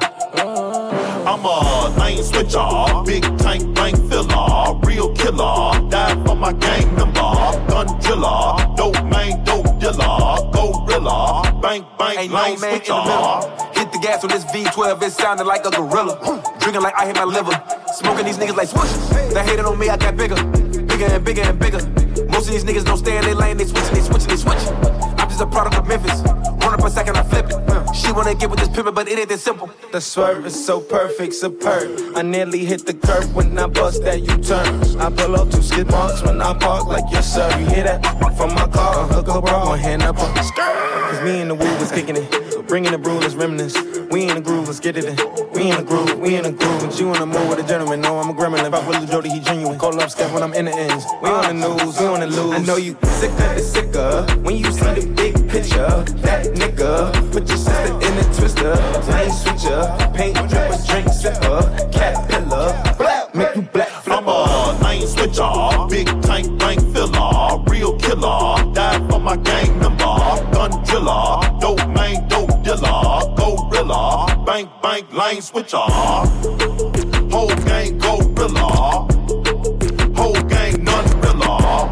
[1.25, 7.21] I'm a lane switcher, big tank bank filler, real killer, die for my gang member,
[7.69, 13.62] gun driller, dope man, dope dealer, gorilla, bank bank Ain't lane no man in switcher.
[14.03, 16.19] Gas on this V12, it sounded like a gorilla.
[16.59, 17.55] Drinking like I hit my liver.
[17.95, 18.91] Smoking these niggas like swoosh.
[19.33, 20.35] They hated on me, I got bigger.
[20.35, 21.79] Bigger and bigger and bigger.
[22.27, 24.75] Most of these niggas don't stay in their lane, they switching, they switching, they switching.
[25.17, 26.19] I'm just a product of Memphis.
[26.21, 27.95] Run up a second, I flip it.
[27.95, 29.71] She wanna get with this pimpin', but it ain't that simple.
[29.93, 32.17] The swerve is so perfect, superb.
[32.17, 34.99] I nearly hit the curb when I bust that U-turn.
[34.99, 37.47] I pull up two skid marks when I park, like yes sir.
[37.57, 38.03] You hear that?
[38.35, 40.41] From my car, hook up, one hand up on the.
[40.41, 42.52] Cause me and the woo was kicking it.
[42.63, 43.75] So bringing the brew, let's reminisce.
[44.09, 45.15] We in the groove, let's get it in.
[45.53, 46.81] We in the groove, we in the groove.
[46.81, 48.65] But you in the mood with a gentleman, no, I'm a gremlin.
[48.65, 49.77] If I with Lil Jody, he genuine.
[49.77, 51.05] Call up step when I'm in the ends.
[51.21, 52.53] We on the news, we on the lose.
[52.53, 56.03] I know you sicker the sicker when you see the big picture.
[56.23, 58.75] That nigga, put your sister in a twister.
[59.11, 62.95] Lane switcher, paint dripper, drink sipper, caterpillar.
[62.97, 69.07] Black, make you black I'm a lane switcher, big tank bank filler, real killer, die
[69.09, 70.05] for my gang member,
[70.53, 71.41] gun driller,
[74.63, 75.77] bank bank lane switcher.
[77.31, 79.07] Whole gang gorilla,
[80.15, 81.91] whole gang none rilla,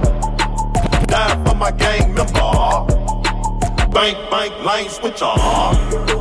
[1.07, 2.86] die for my gang member,
[3.91, 6.20] bank bank lane switcher.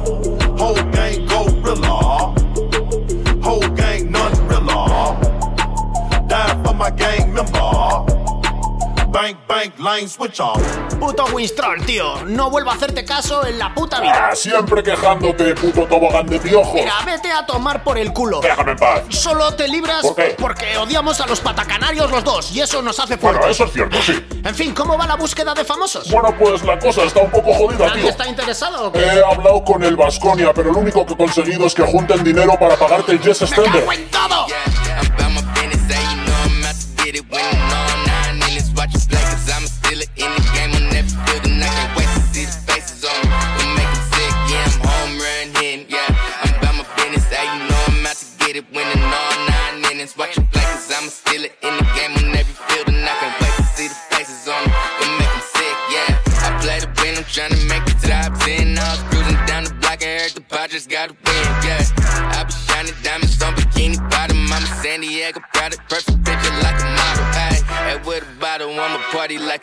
[9.98, 10.60] Switch off.
[10.98, 12.22] Puto Winstrol, tío.
[12.26, 14.28] No vuelvo a hacerte caso en la puta vida.
[14.30, 16.74] Ah, siempre quejándote, puto tobogán de piojos.
[16.74, 18.40] Mira, vete a tomar por el culo.
[18.40, 19.02] Déjame en paz.
[19.08, 20.36] Solo te libras ¿Por qué?
[20.38, 23.56] porque odiamos a los patacanarios los dos y eso nos hace Bueno, fuertes.
[23.56, 24.24] eso es cierto, sí.
[24.44, 26.10] En fin, ¿cómo va la búsqueda de famosos?
[26.10, 28.10] Bueno, pues la cosa está un poco jodida, ¿Nadie tío.
[28.10, 29.00] está interesado o qué?
[29.00, 32.54] He hablado con el Vasconia, pero lo único que he conseguido es que junten dinero
[32.58, 33.86] para pagarte el Jess Stender.
[33.86, 34.30] ¡Me todo!
[34.30, 34.89] about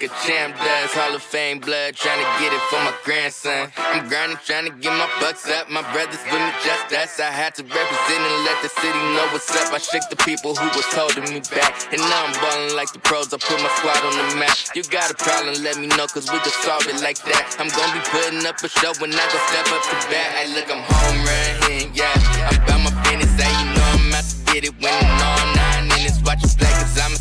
[0.07, 0.91] a champ does.
[0.95, 3.67] Hall of Fame blood, trying to get it for my grandson.
[3.75, 5.69] I'm grinding, trying to get my bucks up.
[5.69, 7.19] My brothers with me, just us.
[7.19, 9.73] I had to represent and let the city know what's up.
[9.75, 11.75] I shook the people who was holding me back.
[11.91, 13.33] And now I'm balling like the pros.
[13.35, 14.55] I put my squad on the map.
[14.75, 17.59] You got a problem, let me know, cause we can solve it like that.
[17.59, 20.29] I'm gonna be putting up a show when I go step up to bat.
[20.39, 22.15] Hey, look, I'm home running, yeah.
[22.47, 24.73] I'm about my business, hey, you know I'm out to get it.
[24.79, 27.16] Winning all nine minutes, watch it play, cause I'm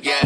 [0.00, 0.21] yeah.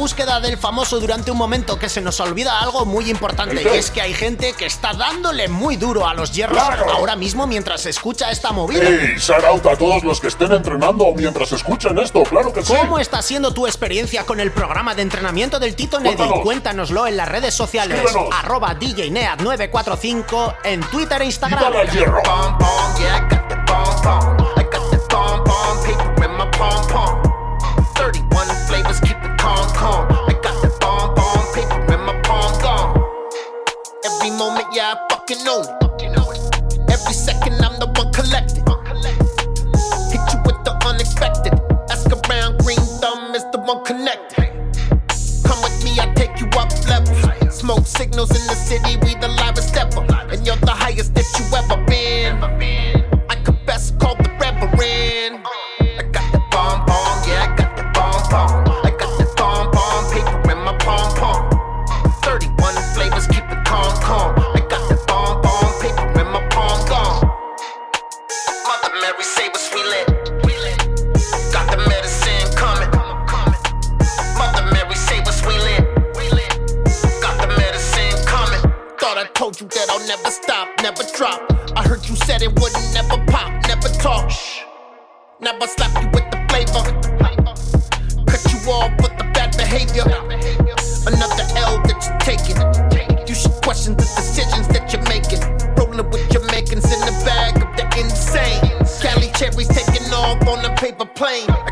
[0.00, 3.62] Búsqueda del famoso durante un momento que se nos olvida algo muy importante.
[3.62, 6.90] Y es que hay gente que está dándole muy duro a los hierros Claro.
[6.90, 8.82] ahora mismo mientras se escucha esta movida.
[8.82, 9.16] ¡Ey!
[9.18, 12.72] Shout out a todos los que estén entrenando mientras escuchen esto, claro que sí.
[12.74, 16.16] ¿Cómo está siendo tu experiencia con el programa de entrenamiento del Tito Neddy?
[16.16, 16.40] Cuéntanos.
[16.44, 17.98] Cuéntanoslo en las redes sociales.
[18.02, 18.34] Escríbenos.
[18.34, 21.62] Arroba DJNead945 en Twitter e Instagram.
[21.76, 22.22] Al hierro.
[22.98, 23.40] Yeah, I got.
[24.56, 27.19] I got in my pom pom.
[29.50, 30.06] 31 flavors, keep it calm, calm.
[30.10, 32.90] I got that bomb, bomb paper in my palm, gone.
[34.04, 35.90] Every moment, yeah, I fucking own it.
[36.90, 38.64] Every second, I'm the one collecting.
[40.10, 41.54] Hit you with the unexpected.
[41.90, 44.50] Ask around, green thumb is the one connected.
[45.44, 47.54] Come with me, I take you up levels.
[47.54, 50.04] Smoke signals in the city, we the livest ever.
[50.30, 51.79] And you're the highest that you ever
[82.40, 84.30] said it wouldn't never pop, never talk.
[84.30, 84.62] Shh.
[85.40, 86.84] Never slap you with the flavor.
[88.26, 90.04] Cut you off with the bad behavior.
[91.06, 92.58] Another L that you're taking.
[93.26, 95.40] You should question the decisions that you're making.
[95.76, 98.60] Rolling with your Jamaicans in the bag of the insane.
[99.00, 101.69] Cali cherries taking off on a paper plane.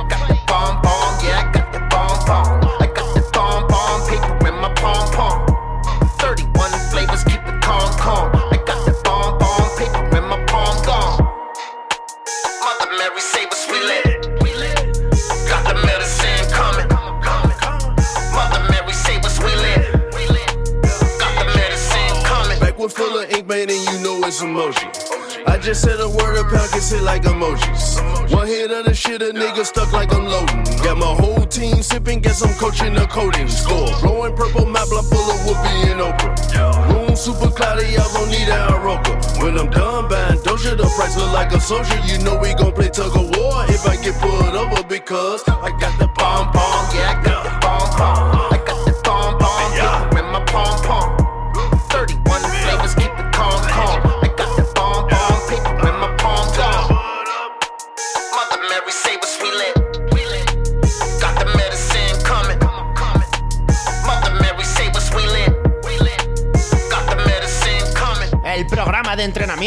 [26.91, 28.33] Word, a pound gets hit like emojis.
[28.33, 30.65] One hit of the shit, a nigga stuck like I'm loading.
[30.83, 33.89] Got my whole team sipping, guess I'm coaching the coding score.
[34.01, 36.93] Blowing purple map block full of Whoopi and Oprah.
[36.93, 39.43] Room super cloudy, y'all gon' need an Aroka.
[39.43, 41.99] When I'm done buying Doja, the price look like a soldier.
[42.07, 45.71] You know we gon' play tug of war if I get pulled over because I
[45.79, 47.18] got the bomb bomb, yeah,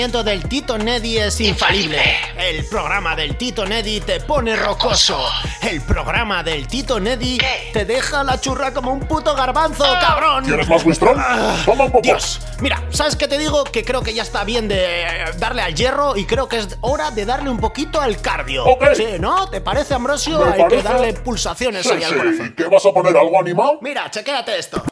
[0.01, 2.01] de entrenamiento del Tito Neddy es infalible.
[2.37, 5.23] El programa del Tito Neddy te pone rocoso.
[5.61, 7.37] El programa del Tito Neddy
[7.71, 10.45] te deja la churra como un puto garbanzo, cabrón.
[10.45, 11.17] ¿Quieres más Wistrón?
[11.19, 12.01] Ah, Toma un poco.
[12.01, 13.63] Dios, mira, ¿sabes qué te digo?
[13.63, 16.77] Que creo que ya está bien de eh, darle al hierro y creo que es
[16.81, 18.65] hora de darle un poquito al cardio.
[18.65, 18.83] Ok.
[18.95, 19.49] Sí, ¿no?
[19.49, 20.39] ¿Te parece, Ambrosio?
[20.43, 22.17] Me Hay que darle pulsaciones Sí, ahí al sí.
[22.17, 22.53] corazón.
[22.57, 23.15] ¿Qué vas a poner?
[23.15, 23.77] ¿Algo animado?
[23.81, 24.83] Mira, chequéate esto.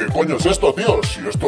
[0.00, 0.98] ¿Qué coño es esto, tío?
[1.02, 1.46] Si esto,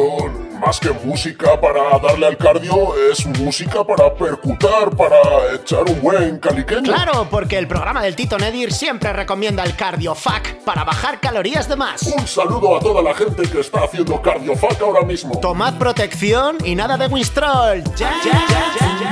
[0.63, 6.37] más que música para darle al cardio, es música para percutar, para echar un buen
[6.37, 6.83] caliqueño.
[6.83, 11.67] Claro, porque el programa del Tito Nedir siempre recomienda el cardio FAC para bajar calorías
[11.67, 12.03] de más.
[12.03, 15.39] Un saludo a toda la gente que está haciendo cardiofac ahora mismo.
[15.39, 17.83] Tomad protección y nada de Winstrol.
[17.95, 19.03] Ya, ya, ya, ya, ya.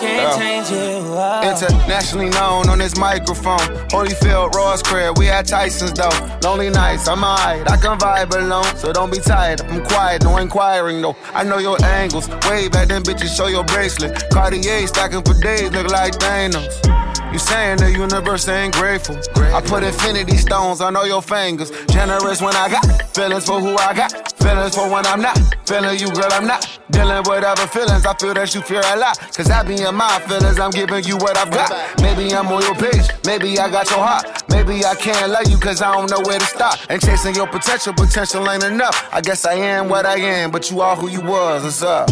[0.00, 0.66] Can't change.
[0.70, 1.42] Oh.
[1.42, 3.58] Internationally known on this microphone.
[3.88, 6.38] Holyfield, Ross Crab, we at Tyson's though.
[6.42, 7.68] Lonely nights, I'm alright.
[7.70, 9.60] I can vibe alone, so don't be tired.
[9.62, 11.16] I'm quiet, no inquiring though.
[11.34, 12.28] I know your angles.
[12.48, 14.30] Way back then, bitches, show your bracelet.
[14.30, 16.98] Cartier stacking for days, look like Thanos.
[17.32, 19.16] You saying the universe ain't grateful.
[19.36, 21.70] I put infinity stones on all your fingers.
[21.90, 24.32] Generous when I got feelings for who I got.
[24.38, 25.38] Feelings for when I'm not.
[25.66, 26.77] Feeling you, girl, I'm not.
[26.98, 28.04] Dealing with other feelings.
[28.04, 29.20] I feel that you fear a lot.
[29.30, 30.58] Cause I be in my feelings.
[30.58, 31.70] I'm giving you what I've got.
[32.02, 33.06] Maybe I'm on your page.
[33.24, 34.42] Maybe I got your heart.
[34.50, 36.84] Maybe I can't love you cause I don't know where to start.
[36.90, 39.08] And chasing your potential, potential ain't enough.
[39.12, 41.62] I guess I am what I am, but you are who you was.
[41.62, 42.10] What's up?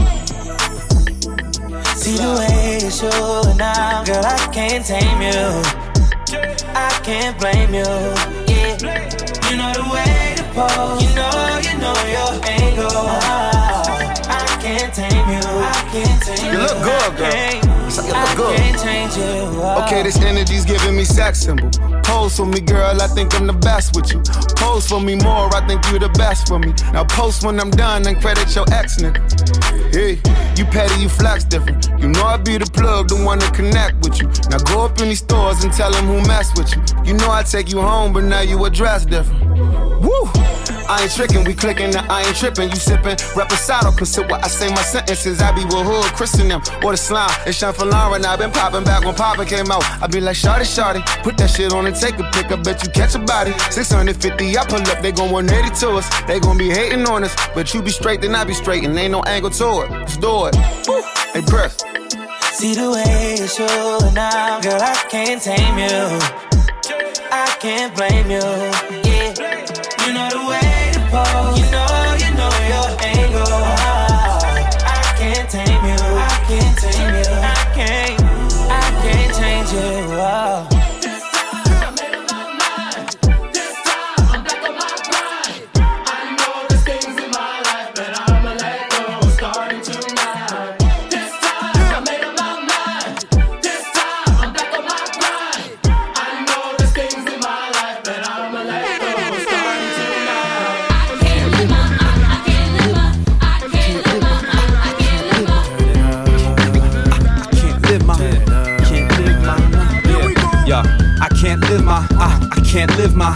[1.99, 5.67] See the way you're showing now, girl, I can't tame you.
[6.79, 7.91] I can't blame you.
[8.47, 8.79] Yeah,
[9.51, 11.03] you know the way to pose.
[11.03, 13.46] You know, you know your angle.
[14.77, 15.41] I can't tame you.
[15.41, 16.53] I can't tame you.
[16.53, 17.33] You look good, girl.
[17.33, 18.57] I You look I good.
[18.59, 19.25] can't change you.
[19.25, 19.83] Oh.
[19.87, 21.71] Okay, this energy's giving me sex symbol.
[22.03, 24.21] Pose for me, girl, I think I'm the best with you.
[24.57, 26.75] Pose for me more, I think you're the best for me.
[26.93, 29.17] Now post when I'm done and credit your ex nigga.
[29.95, 30.21] Hey,
[30.57, 31.89] you petty, you flex different.
[31.99, 34.29] You know I be the plug, the one to connect with you.
[34.51, 36.83] Now go up in these stores and tell them who mess with you.
[37.03, 39.56] You know I take you home, but now you address different.
[40.01, 40.31] Woo!
[40.89, 42.71] I ain't tricking, we clicking, now I ain't tripping.
[42.71, 45.41] You sipping, reposado, consider what I say my sentences.
[45.41, 47.31] I be with hood, Christian them, or the slime.
[47.45, 49.83] It's Sean and I been popping back when Papa came out.
[50.01, 52.53] I be like, Shotty, Shotty, put that shit on and take a pic.
[52.53, 53.53] I bet you catch a body.
[53.71, 56.09] 650, I pull up, they gon' 180 to us.
[56.27, 58.97] They gon' be hating on us, but you be straight, then I be straight, and
[58.97, 59.91] ain't no angle to it.
[59.91, 60.57] Let's do it.
[60.87, 61.03] Woo!
[61.33, 61.77] Hey, press.
[62.53, 66.47] See the way you're showing now, girl, I can't tame you.
[67.31, 69.06] I can't blame you
[113.07, 113.35] live my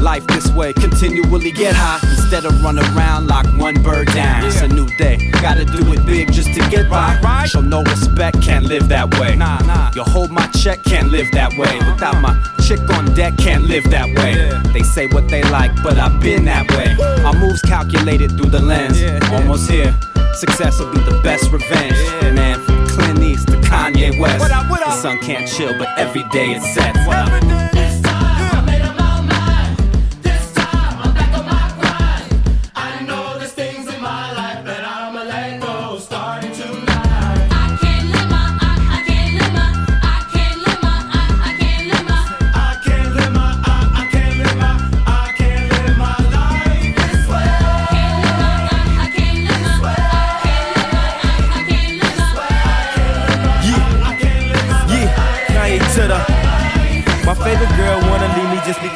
[0.00, 0.72] life this way.
[0.72, 4.46] Continually get high instead of run around like one bird down.
[4.46, 7.44] It's a new day, gotta do it big just to get by.
[7.46, 9.36] Show no respect, can't live that way.
[9.36, 9.90] Nah, nah.
[9.94, 11.76] You hold my check, can't live that way.
[11.92, 12.34] Without my
[12.66, 14.34] chick on deck, can't live that way.
[14.72, 16.96] They say what they like, but I've been that way.
[17.22, 19.02] My moves calculated through the lens,
[19.32, 19.94] almost here.
[20.34, 21.98] Success will be the best revenge,
[22.34, 22.58] man.
[22.60, 24.48] From Clint East to Kanye West.
[24.48, 27.79] The sun can't chill, but every day it sets.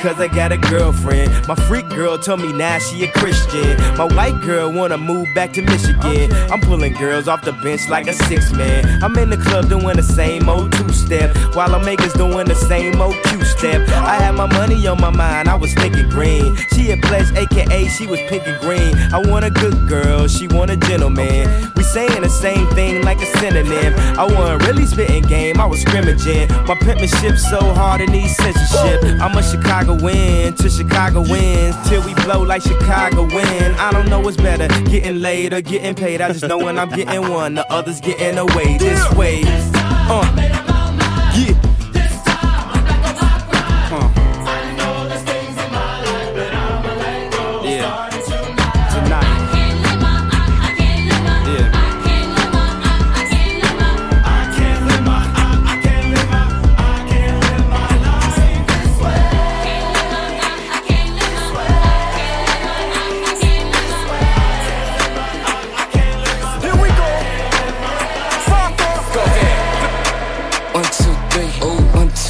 [0.04, 1.48] Leave me just because I got a girlfriend.
[1.48, 3.76] My freak girl told me now she a Christian.
[3.96, 6.32] My white girl wanna move back to Michigan.
[6.50, 9.02] I'm pulling girls off the bench like a six man.
[9.02, 12.54] I'm in the club doing the same old two step, while I'm makers doing the
[12.54, 13.88] same old Step.
[13.88, 16.56] I had my money on my mind, I was thinking green.
[16.72, 18.94] She a pledge, aka she was pink and green.
[19.12, 21.72] I want a good girl, she want a gentleman.
[21.76, 23.94] We saying the same thing like a synonym.
[24.18, 26.48] I wasn't really spitting game, I was scrimmaging.
[26.66, 29.02] My penmanship so hard it needs censorship.
[29.20, 33.74] I'm a Chicago win to Chicago wins till we blow like Chicago win.
[33.74, 36.20] I don't know what's better, getting laid or getting paid.
[36.20, 39.42] I just know when I'm getting one, the others getting away this way.
[39.46, 40.63] Uh,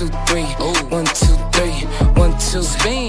[0.05, 0.47] two, three.
[0.59, 1.87] Oh, one, two, three.
[2.21, 3.04] One, two, spin.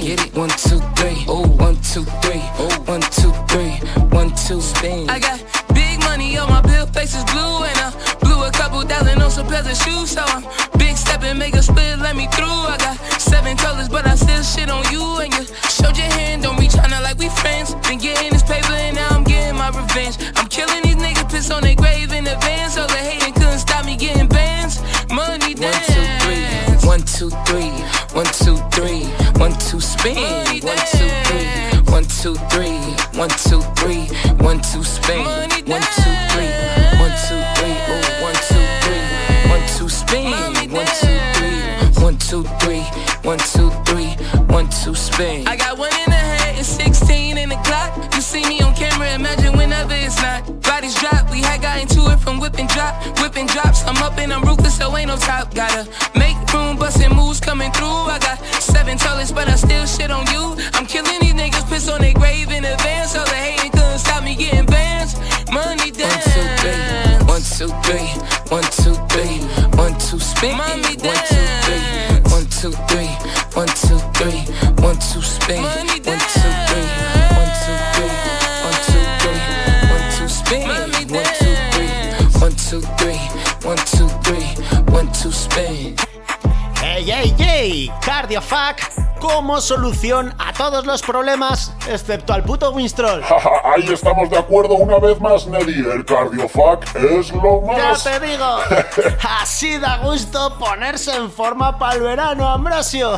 [32.26, 32.80] Two, three.
[33.19, 34.09] One, two, three.
[34.41, 35.23] One, two, spin.
[35.23, 36.49] One, two, three.
[37.53, 37.76] three.
[37.86, 39.26] Oh, one, two, three.
[39.51, 40.32] One, two, Spin.
[40.71, 42.01] One, two, three.
[42.01, 42.82] One, two, three.
[43.21, 44.09] One, two, three.
[44.51, 45.47] One, two, spin.
[45.47, 47.93] I got one in the head and 16 in the clock.
[48.15, 50.61] You see me on camera, imagine whenever it's not.
[50.63, 52.95] Bodies drop, we had got into it from whipping drop.
[53.19, 55.53] Whipping drops, I'm up and I'm ruthless, so ain't no top.
[55.53, 55.88] Gotta
[89.46, 93.22] como solución a todos los problemas, excepto al puto Winstrol.
[93.64, 95.88] Ahí estamos de acuerdo una vez más, Neddy.
[95.88, 98.04] El cardiofac es lo ¡Ya más.
[98.04, 98.58] te digo!
[99.39, 103.14] Así da gusto ponerse en forma para el verano, Ambrosio.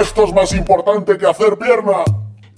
[0.00, 1.98] Esto es más importante que hacer pierna.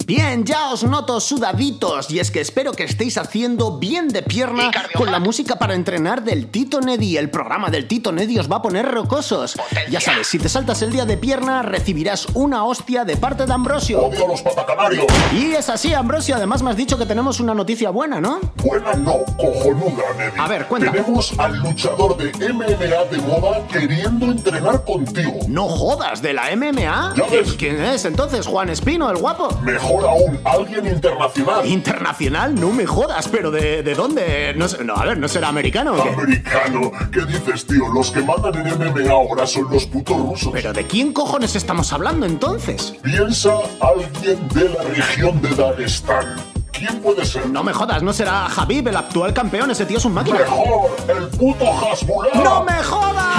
[0.07, 4.71] Bien, ya os noto sudaditos y es que espero que estéis haciendo bien de pierna
[4.95, 7.17] con la música para entrenar del Tito Neddy.
[7.17, 9.59] El programa del Tito Neddy os va a poner rocosos.
[9.89, 13.51] Ya sabes, si te saltas el día de pierna recibirás una hostia de parte de
[13.51, 14.05] Ambrosio.
[14.05, 15.07] Odio los patacanarios.
[15.33, 16.37] Y es así, Ambrosio.
[16.37, 18.39] Además me has dicho que tenemos una noticia buena, ¿no?
[18.63, 20.39] Buena no, cojonuda, Neddy.
[20.39, 20.89] A ver, cuenta.
[20.89, 25.39] Tenemos al luchador de MMA de moda queriendo entrenar contigo.
[25.49, 27.13] No jodas, ¿de la MMA?
[27.13, 27.55] Ya ves.
[27.59, 28.47] ¿Quién es entonces?
[28.47, 29.49] ¿Juan Espino, el guapo?
[29.63, 31.65] Mejor aún, alguien internacional.
[31.65, 32.55] ¿Internacional?
[32.55, 34.53] No me jodas, pero ¿de, de dónde?
[34.55, 36.09] No, sé- no, a ver, ¿no será americano o qué?
[36.09, 37.87] Americano, ¿qué dices, tío?
[37.93, 40.49] Los que mandan en MMA ahora son los putos rusos.
[40.53, 42.93] ¿Pero de quién cojones estamos hablando entonces?
[43.03, 46.35] Piensa alguien de la región de Dagestán.
[46.71, 47.47] ¿Quién puede ser?
[47.49, 49.71] No me jodas, ¿no será Javib, el actual campeón?
[49.71, 50.37] Ese tío es un máquina.
[50.39, 52.43] Mejor, el puto Hasbullah.
[52.43, 53.36] ¡No me jodas!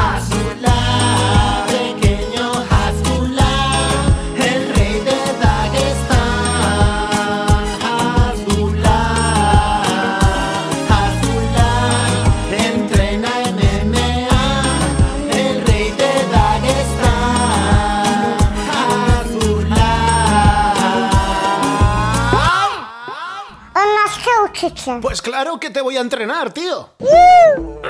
[25.01, 26.91] Pues claro que te voy a entrenar, tío.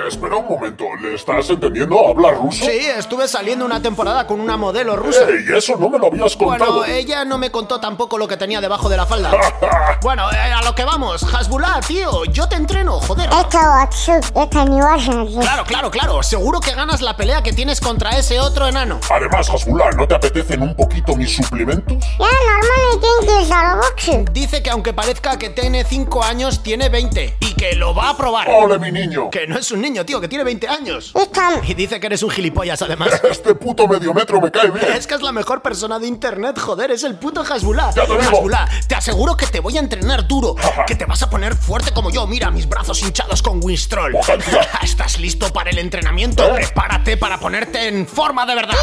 [0.07, 2.09] Espera un momento, ¿le estás entendiendo?
[2.09, 2.65] ¿Habla ruso?
[2.65, 5.29] Sí, estuve saliendo una temporada con una modelo rusa.
[5.29, 6.79] Ey, eso no me lo habías contado.
[6.79, 9.31] Bueno, ella no me contó tampoco lo que tenía debajo de la falda.
[10.03, 11.23] bueno, eh, a lo que vamos.
[11.23, 13.29] Hasbullah, tío, yo te entreno, joder.
[15.41, 16.23] Claro, claro, claro.
[16.23, 19.01] Seguro que ganas la pelea que tienes contra ese otro enano.
[19.11, 21.99] Además, Hasbullah, ¿no te apetecen un poquito mis suplementos?
[24.33, 27.37] Dice que aunque parezca que tiene 5 años, tiene 20.
[27.41, 28.47] Y que lo va a probar.
[28.51, 29.31] ¡Ole, mi niño!
[29.31, 31.15] Que no es un niño, tío, que tiene 20 años.
[31.67, 33.09] Y dice que eres un gilipollas, además.
[33.31, 34.93] Este puto mediometro me cae bien.
[34.93, 37.93] Es que es la mejor persona de internet, joder, es el puto Hasbullah.
[37.95, 38.37] Ya te digo.
[38.37, 40.57] Hasbullah, te aseguro que te voy a entrenar duro,
[40.87, 42.27] que te vas a poner fuerte como yo.
[42.27, 44.15] Mira, mis brazos hinchados con Winstrol.
[44.83, 46.45] ¿Estás listo para el entrenamiento?
[46.45, 46.53] ¿Eh?
[46.53, 48.77] Prepárate para ponerte en forma de verdad.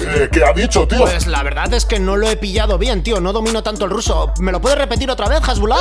[0.00, 1.00] Eh, ¿Qué ha dicho, tío?
[1.00, 3.20] Pues la verdad es que no lo he pillado bien, tío.
[3.20, 4.32] No domino tanto el ruso.
[4.40, 5.76] ¿Me lo puedes repetir otra vez, Hasbullah?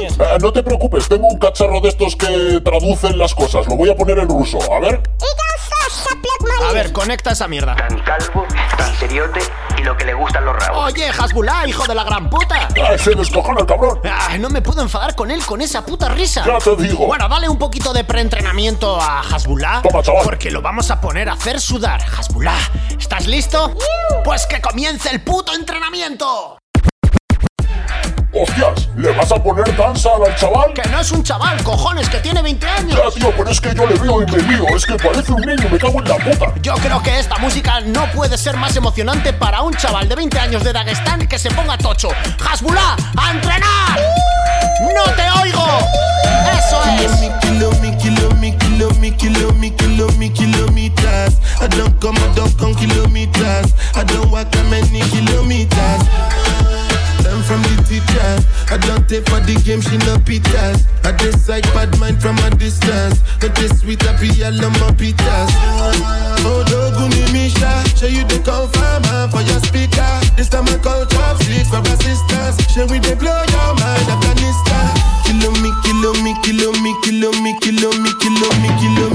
[0.00, 3.66] Eh, no te preocupes, tengo un cacharro de estos que traducen las cosas.
[3.66, 4.58] Lo voy a poner en ruso.
[4.72, 5.00] A ver.
[6.68, 7.76] A ver, conecta esa mierda.
[7.76, 8.44] Tan calvo,
[8.76, 9.40] tan seriote
[9.78, 10.92] y lo que le gustan los rabos.
[10.92, 12.68] Oye, Hasbullah, hijo de la gran puta.
[12.82, 14.00] Ah, se descojona el cabrón.
[14.04, 16.44] Ay, no me puedo enfadar con él con esa puta risa.
[16.46, 17.06] Ya te digo.
[17.06, 19.82] Bueno, dale un poquito de preentrenamiento a Hasbullah.
[19.82, 20.24] Toma, chaval.
[20.24, 22.00] Porque lo vamos a poner a hacer sudar.
[22.02, 22.58] Hasbullah,
[22.98, 23.74] ¿estás listo?
[24.24, 26.55] Pues que comience el puto entrenamiento.
[28.38, 30.72] Hostias, ¿le vas a poner danza al chaval?
[30.74, 33.00] Que no es un chaval, cojones, que tiene 20 años.
[33.02, 34.76] Ya, tío, pero es que yo le veo y me lío.
[34.76, 36.52] Es que parece un niño, me cago en la puta.
[36.60, 40.38] Yo creo que esta música no puede ser más emocionante para un chaval de 20
[40.38, 42.08] años de Dagestán que se ponga tocho.
[42.46, 44.00] Hasbullah, a entrenar.
[44.94, 45.66] ¡No te oigo!
[46.52, 47.16] ¡Eso es!
[57.26, 58.30] Learn from the teacher.
[58.70, 60.86] I don't take for the game, she no pitas.
[61.02, 63.18] I decide bad mind from a distance.
[63.42, 65.50] Not this sweet, I be all on my pitas.
[66.46, 69.02] Oh, Doguni Misha, show you the confirm
[69.34, 70.06] for your speaker.
[70.38, 71.02] This time I call
[71.42, 72.62] fleet for assistance.
[72.70, 74.94] Show we they blow your mind, Afghanistan.
[75.26, 79.05] Kilo me, kilo me, kilo me, kilo me, kilo me, kilo me, kilometers.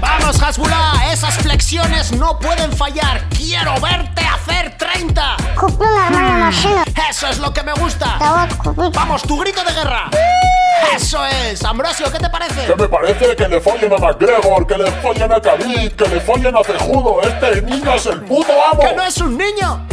[0.00, 3.28] Vamos, Hasbula, esas flexiones no pueden fallar.
[3.28, 5.36] Quiero verte hacer 30.
[7.10, 8.16] Eso es lo que me gusta.
[8.94, 10.08] Vamos, tu grito de guerra.
[10.94, 11.62] Eso es.
[11.62, 12.66] Ambrosio, ¿qué te parece?
[12.66, 16.20] Que me parece que le follen a McGregor, que le follen a Khabib, que le
[16.20, 17.20] follen a Cejudo.
[17.22, 18.80] Este niño es el puto amo.
[18.80, 19.86] ¡Que no es un niño!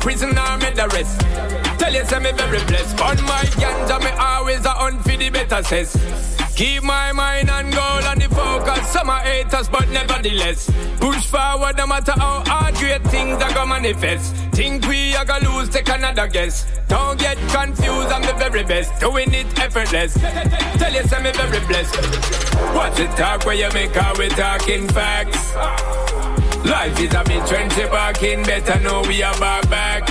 [0.00, 1.20] Prison, or me the rest.
[1.78, 3.00] Tell you, say me very blessed.
[3.00, 5.96] On my ganja, me always a on for the better says.
[6.56, 8.86] Keep my mind and goal on the focus.
[8.90, 10.70] Some are haters, but nevertheless.
[11.00, 14.34] Push forward no matter how hard great things are gonna manifest.
[14.52, 16.66] Think we are gonna lose, take another guess.
[16.88, 19.00] Don't get confused, I'm the very best.
[19.00, 20.14] Doing it effortless.
[20.14, 21.96] Tell you, say me very blessed.
[22.74, 26.09] Watch the talk where you make how we talking facts.
[26.64, 30.06] Life is a bit trendy barking, better know we are back back.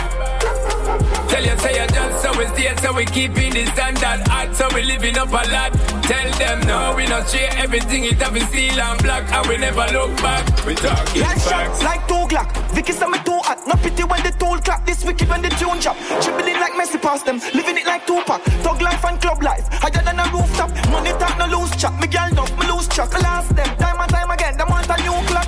[1.30, 4.68] Tell you, say you just so we stay, so we keeping the standard hot, so
[4.74, 5.72] we living up a lot.
[6.04, 9.58] Tell them no, we not share everything, it have been steel and black, and we
[9.58, 10.44] never look back.
[10.66, 11.84] We talking Like facts.
[11.84, 12.50] like two Glock.
[12.74, 13.66] Vicky say me too hot.
[13.66, 14.86] No pity when the tool clap.
[14.86, 15.98] This wicked when the tune drop.
[16.22, 17.40] Dribbling like Messi past them.
[17.54, 18.42] Living it like Tupac.
[18.62, 19.66] Thug life and club life.
[19.72, 20.70] Higher than a rooftop.
[20.90, 21.94] Money talk no loose chat.
[22.00, 23.12] Me girl enough, me lose track.
[23.24, 23.66] Last them.
[23.78, 24.58] Time and time again.
[24.58, 25.39] Them want a new clock.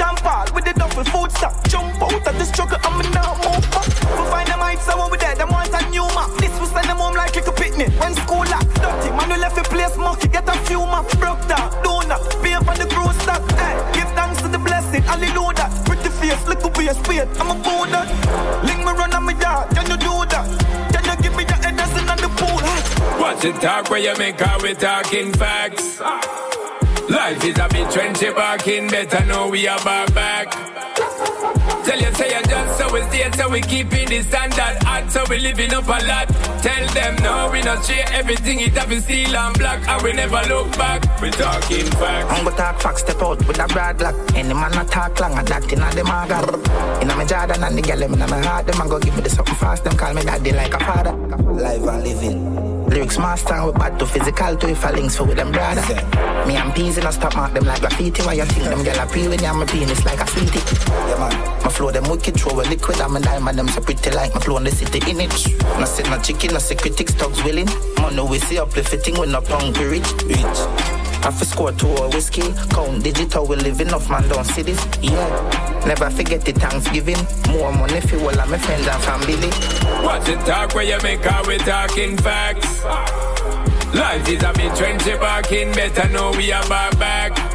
[0.00, 1.52] Sean Paul with the duffel food stock.
[1.68, 3.84] Jump out of the struggle, I'm in now move up.
[3.84, 6.32] We find the mics so over there, them want a new map.
[6.40, 8.64] This will send them home like a picnic when school lock.
[8.80, 11.04] Dirty man, we left a place monkey, get a few map.
[11.20, 13.44] Broke down, donut, pay up on the gross stock.
[13.60, 15.68] Hey, give thanks to the blessing, hallelujah.
[15.84, 18.04] Pretty face, look up your spade, I'm a boulder.
[18.64, 20.48] Link me run on my yard, can you do that?
[20.96, 21.76] Can you give me your head?
[21.76, 23.20] address in the pool?
[23.20, 26.00] Watch it talk where you make out we talking facts.
[26.00, 26.40] Ah.
[27.10, 30.48] Life is a bit trendy barking, better know we are back back.
[31.84, 35.24] Tell you, say you just so we stay, so we keeping the standard hot, so
[35.28, 36.28] we living up a lot.
[36.62, 40.40] Tell them no, we not share everything, it have steel and black, and we never
[40.48, 41.02] look back.
[41.20, 42.30] We talking facts.
[42.30, 44.14] I'm gonna talk facts, step out with a broad lock.
[44.36, 47.02] Any man not talk long, I that in a them agar.
[47.02, 49.00] In a me Jordan and the gal, them in a me heart, them a go
[49.00, 51.12] give me the something fast, them call me daddy like a father.
[51.12, 52.69] Live and living.
[52.90, 55.80] Lyrics master, we bad to physical to if I links for with them brother.
[56.46, 58.20] Me and peas in a stop mark them like graffiti.
[58.22, 60.58] Why you think them gyal a pre when you my penis like a sweetie?
[61.08, 63.00] Yeah man, my flow them wicked, throw a liquid.
[63.00, 65.30] I'm a diamond, them so pretty like my flow in the city in it.
[65.78, 67.68] No sit no chicken, no say critics, dogs willing.
[68.00, 70.12] Money we see up fitting with no hungry rich.
[70.24, 70.99] Rich.
[71.22, 72.52] I fi score two a whiskey.
[72.70, 74.84] Count digital, we living off man down cities.
[75.02, 75.82] Yeah.
[75.86, 77.18] Never forget the Thanksgiving.
[77.52, 79.50] More money for all of my friends and family.
[80.04, 82.84] Watch it talk where you make how we talking facts.
[83.94, 87.49] Life is a bit trendy barking, better know we are back back.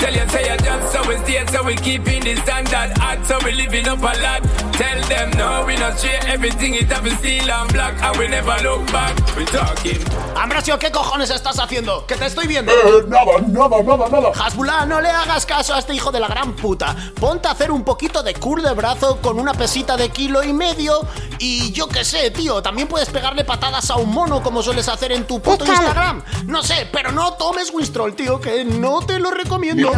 [0.00, 3.38] Tell you, say you just so we stay, so we keeping the standard hot, so
[3.44, 4.42] we living up a lot.
[4.72, 8.56] Tell them no, we not share everything, it have steel and black, and we never
[8.62, 9.14] look back.
[9.36, 10.00] We talking.
[10.34, 12.06] Ambrosio, ¿qué cojones estás haciendo?
[12.06, 12.72] Que te estoy viendo.
[12.72, 14.32] Eh, nada, nada, nada, nada.
[14.34, 16.96] Hasbullah, no le hagas caso a este hijo de la gran puta.
[17.20, 20.54] Ponte a hacer un poquito de cur de brazo con una pesita de kilo y
[20.54, 21.06] medio.
[21.38, 25.12] Y yo qué sé, tío, también puedes pegarle patadas a un mono como sueles hacer
[25.12, 26.22] en tu puto Instagram.
[26.46, 29.89] No sé, pero no tomes Winstrol, tío, que no te lo recomiendo.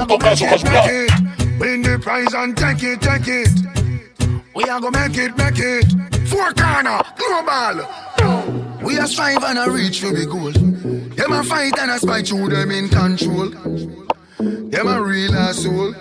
[1.61, 3.49] Win the prize and take it, take it.
[4.55, 5.85] We are gonna make it, make it.
[6.29, 7.87] Four corner, global.
[8.83, 10.51] We are strive and a reach for the goal.
[11.15, 13.51] Them a fight and a spite through them in control.
[14.39, 15.93] Them a real asshole.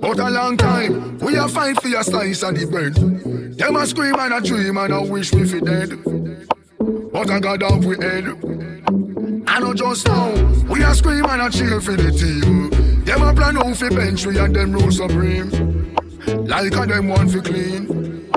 [0.00, 2.94] But a long time, we a fight for your slice of the bread.
[2.94, 5.98] Them a scream and a dream and a wish we fi dead.
[7.12, 8.26] But I got off we head.
[9.56, 10.34] I know just now,
[10.68, 12.68] we a scream and a cheer for the team.
[13.06, 15.96] Them a plan out fi bench we and them rule supreme.
[16.44, 18.28] Like a them want fi clean.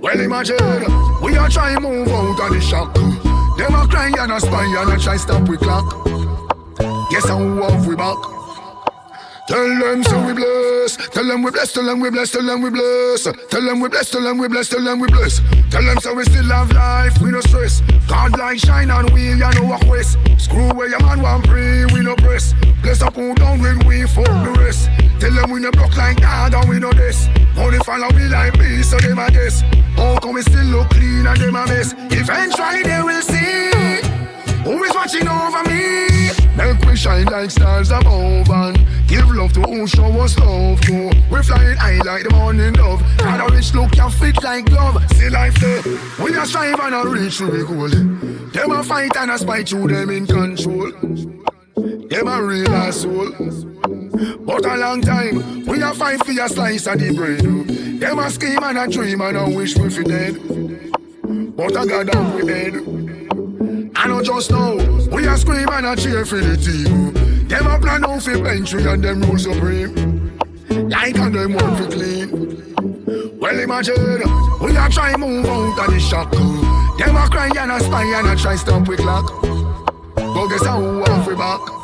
[0.00, 0.56] Well imagine,
[1.20, 2.94] we a try move out of the shock.
[2.94, 6.06] Them a cry and a spy and a try stop we clock.
[7.10, 8.41] Guess how off we back.
[9.48, 10.96] Tell them so we bless.
[11.10, 11.72] Tell them we bless.
[11.72, 12.30] Tell them we bless.
[12.30, 13.20] Tell them we bless.
[13.50, 14.10] Tell them we bless.
[14.10, 14.68] Tell them we bless.
[14.68, 15.40] Tell them we bless.
[15.70, 17.20] Tell them so we still have life.
[17.20, 17.82] We no stress.
[18.08, 20.16] God like shine and we ya know what quest.
[20.38, 21.84] Screw where your man want pray.
[21.86, 22.54] We no press.
[22.82, 24.88] Bless up who down when we fuck the rest.
[25.18, 27.28] Tell them we no block like God and we know this.
[27.56, 29.62] Only follow we like me so them a guess.
[29.96, 31.94] How come we still look clean and them a mess?
[32.10, 33.72] Eventually they will see
[34.62, 36.41] who is watching over me.
[36.56, 38.76] Make we shine like stars above and
[39.08, 41.10] give love to who show us love to.
[41.30, 43.02] We flying high like the morning dove.
[43.20, 45.02] And a rich look can fit like glove.
[45.12, 45.82] See life there.
[46.22, 47.88] We a strive and a reach to the goal.
[48.50, 50.92] Them a fight and a spite through them in control.
[52.08, 53.32] Them a real asshole.
[54.44, 57.40] But a long time, we a fight for a slice of the bread.
[57.98, 60.34] Them a scheme and a dream and a wish we fi dead.
[61.56, 63.31] But got down we head.
[63.96, 64.74] I know just now,
[65.14, 67.48] we a scream and a cheer for the team.
[67.48, 70.38] Them a plan out for we and them rule supreme.
[70.90, 73.38] Like and them want for clean.
[73.38, 74.22] Well imagine,
[74.60, 76.30] we a try move out of the shock.
[76.32, 79.42] Them a cry and a spy and a try stop we clock.
[80.14, 81.81] But guess how we back.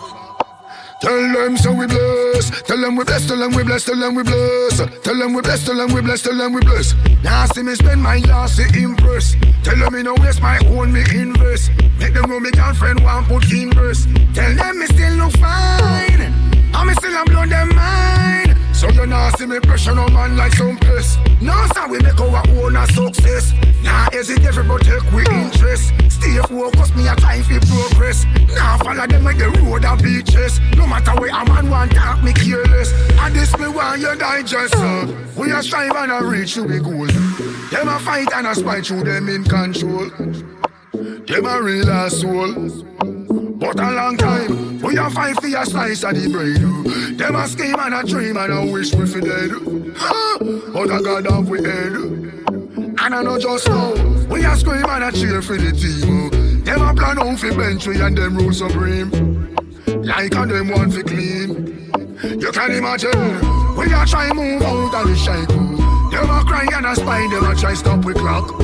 [1.01, 2.51] Tell them so we bless.
[2.62, 3.26] Tell them we bless.
[3.26, 3.84] Tell them we bless.
[3.84, 4.78] Tell them we bless.
[5.05, 5.64] Tell them we bless.
[5.64, 6.22] Tell them we bless.
[6.22, 6.94] Tell them we bless.
[7.22, 9.36] Now see me spend my last to impress.
[9.62, 11.70] Tell them me no waste my own me invest.
[11.99, 13.70] Make them know me girlfriend want put in.
[13.70, 16.20] Tell them me still look fine.
[16.20, 18.47] And me still am blow them mind.
[18.79, 21.18] So you nah see me pressure no man like some piss.
[21.41, 23.53] No sir we make our own a success.
[23.83, 25.93] Nah hesitate but take we interest.
[26.09, 28.24] Stay focused me a time for progress.
[28.55, 30.61] Nah follow them with the road a beaches.
[30.76, 32.93] No matter where a man want talk me careless.
[33.18, 34.76] And this me want you digest.
[34.76, 35.12] Uh.
[35.37, 37.07] We a strive and a reach to be goal.
[37.70, 40.09] Them a fight and a spite through them in control.
[40.09, 42.85] Them a real asshole.
[43.59, 46.62] But a long time, we a fight for a slice of the bread.
[46.64, 47.12] Oh?
[47.12, 49.51] Them a scheme and a dream and a wish we fi dead.
[49.97, 50.39] Ha!
[50.72, 51.93] But I got off we head.
[51.93, 53.93] And I know just now,
[54.26, 56.30] we a scream and a cheer for the team.
[56.32, 56.64] Oh.
[56.64, 59.11] Them a plan out fi bench we and them rule supreme.
[59.86, 61.93] Like a them want fi clean.
[62.41, 65.76] You can imagine, we a try move out of the shackle.
[65.78, 66.09] Oh.
[66.11, 68.59] Them a cry and a spy, them a try stop we clock.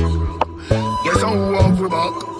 [1.05, 2.34] Guess how off we back.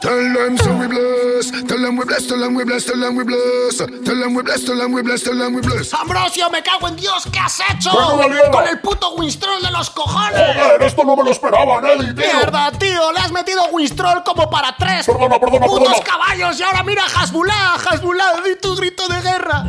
[0.00, 1.50] Tell them so we bless.
[1.66, 2.26] Tell them we bless.
[2.26, 2.84] Tell them we bless.
[2.84, 3.76] Tell them we bless.
[4.04, 4.64] Tell them we bless.
[4.64, 5.22] Tell them we bless.
[5.24, 5.92] Tell them we bless.
[5.92, 7.90] Ambrosio, me cago en Dios, ¿qué has hecho?
[7.92, 8.36] Bueno.
[8.52, 10.40] Con el puto Winstrol de los cojones.
[10.56, 12.24] Joder, esto no me lo esperaba, Nelly, tío.
[12.32, 16.04] Mierda, tío, le has metido Winstrol como para tres Perdona, perdona, putos perdona.
[16.04, 19.64] caballos y ahora mira a Hasbullah, Hasbullah, di tu grito de guerra.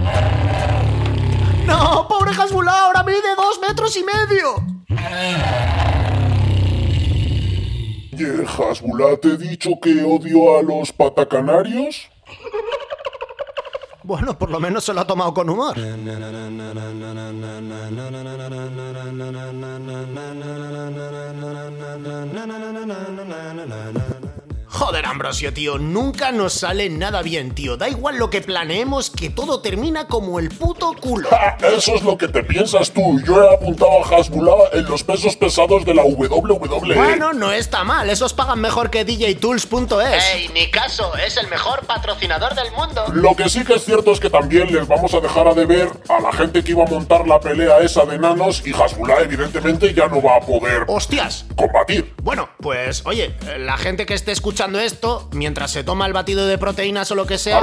[1.66, 4.56] No, pobre Hasbullah, ahora mide dos metros y medio.
[8.20, 12.10] Oye, Hasbullah, ¿te he dicho que odio a los patacanarios?
[14.04, 15.78] Bueno, por lo menos se lo ha tomado con humor.
[24.72, 27.76] Joder, Ambrosio, tío, nunca nos sale nada bien, tío.
[27.76, 31.28] Da igual lo que planeemos, que todo termina como el puto culo.
[31.30, 33.20] Ja, Eso es lo que te piensas tú.
[33.26, 36.04] Yo he apuntado a Hasbullah en los pesos pesados de la.
[36.04, 36.96] WWE.
[36.96, 40.24] Bueno, no está mal, esos pagan mejor que djtools.es.
[40.36, 43.06] Ey, ni caso, es el mejor patrocinador del mundo.
[43.14, 45.90] Lo que sí que es cierto es que también les vamos a dejar a deber
[46.10, 49.94] a la gente que iba a montar la pelea esa de nanos y Hasbullah evidentemente
[49.94, 51.46] ya no va a poder ¡Hostias!
[51.56, 52.14] combatir.
[52.22, 56.58] Bueno, pues oye, la gente que esté escuchando esto, mientras se toma el batido de
[56.58, 57.62] proteínas o lo que sea,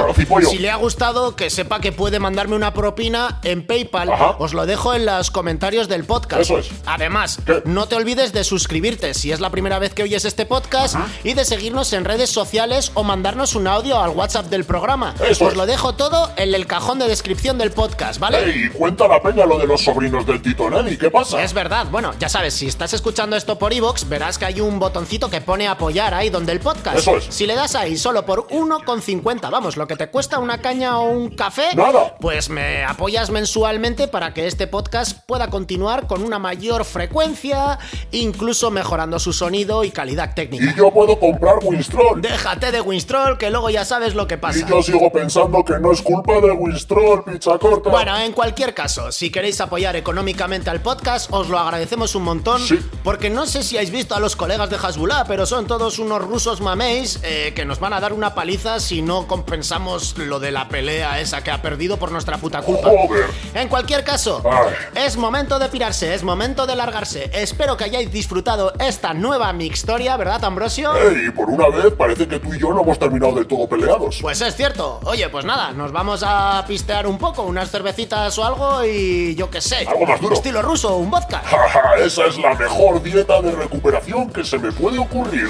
[0.49, 4.09] si le ha gustado, que sepa que puede mandarme una propina en PayPal.
[4.39, 6.41] Os lo dejo en los comentarios del podcast.
[6.41, 6.69] Eso es.
[6.85, 10.95] Además, no te olvides de suscribirte si es la primera vez que oyes este podcast
[11.23, 15.13] y de seguirnos en redes sociales o mandarnos un audio al WhatsApp del programa.
[15.29, 15.57] Eso Os es.
[15.57, 18.43] lo dejo todo en el cajón de descripción del podcast, ¿vale?
[18.43, 21.43] Ey, cuenta la peña lo de los sobrinos del Tito Nelly, ¿qué pasa?
[21.43, 24.79] Es verdad, bueno, ya sabes, si estás escuchando esto por iVoox, verás que hay un
[24.79, 26.86] botoncito que pone apoyar ahí donde el podcast.
[26.95, 27.25] Eso es.
[27.29, 31.09] Si le das ahí solo por 1,50, vamos, lo que te cuesta una caña o
[31.09, 32.15] un café, Nada.
[32.19, 37.79] pues me apoyas mensualmente para que este podcast pueda continuar con una mayor frecuencia,
[38.11, 40.65] incluso mejorando su sonido y calidad técnica.
[40.71, 42.21] Y yo puedo comprar Winstrol.
[42.21, 44.59] Déjate de Winstrol, que luego ya sabes lo que pasa.
[44.59, 47.89] Y yo sigo pensando que no es culpa de Winstrol, picha corta.
[47.89, 52.61] Bueno, en cualquier caso, si queréis apoyar económicamente al podcast, os lo agradecemos un montón.
[53.03, 56.21] Porque no sé si habéis visto a los colegas de Hasbullah, pero son todos unos
[56.23, 60.51] rusos maméis eh, que nos van a dar una paliza si no compensamos lo de
[60.51, 62.89] la pelea esa que ha perdido por nuestra puta culpa.
[62.89, 63.25] Joder.
[63.55, 64.75] En cualquier caso, Ay.
[65.07, 67.31] es momento de pirarse, es momento de largarse.
[67.33, 70.95] Espero que hayáis disfrutado esta nueva mixtoria, ¿verdad, Ambrosio?
[70.95, 74.19] Ey, por una vez parece que tú y yo no hemos terminado del todo peleados.
[74.21, 74.99] Pues es cierto.
[75.05, 79.49] Oye, pues nada, nos vamos a pistear un poco, unas cervecitas o algo y yo
[79.49, 79.77] qué sé.
[79.87, 80.35] Algo más duro.
[80.35, 81.39] Estilo ruso, un vodka.
[81.43, 85.49] Jaja, esa es la mejor dieta de recuperación que se me puede ocurrir.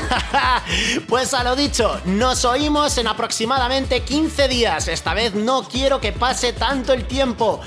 [1.10, 4.88] pues a lo dicho, nos oímos en aproximadamente 15 días.
[4.88, 7.60] Esta vez no quiero que pase tanto el tiempo.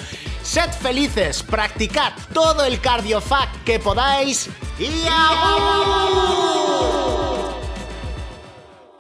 [0.44, 4.48] Sed felices, practicad todo el cardiofac que podáis
[4.78, 4.88] y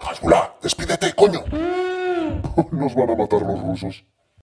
[0.00, 1.44] Hasbullah, despídete, coño.
[2.72, 4.04] Nos van a matar los rusos.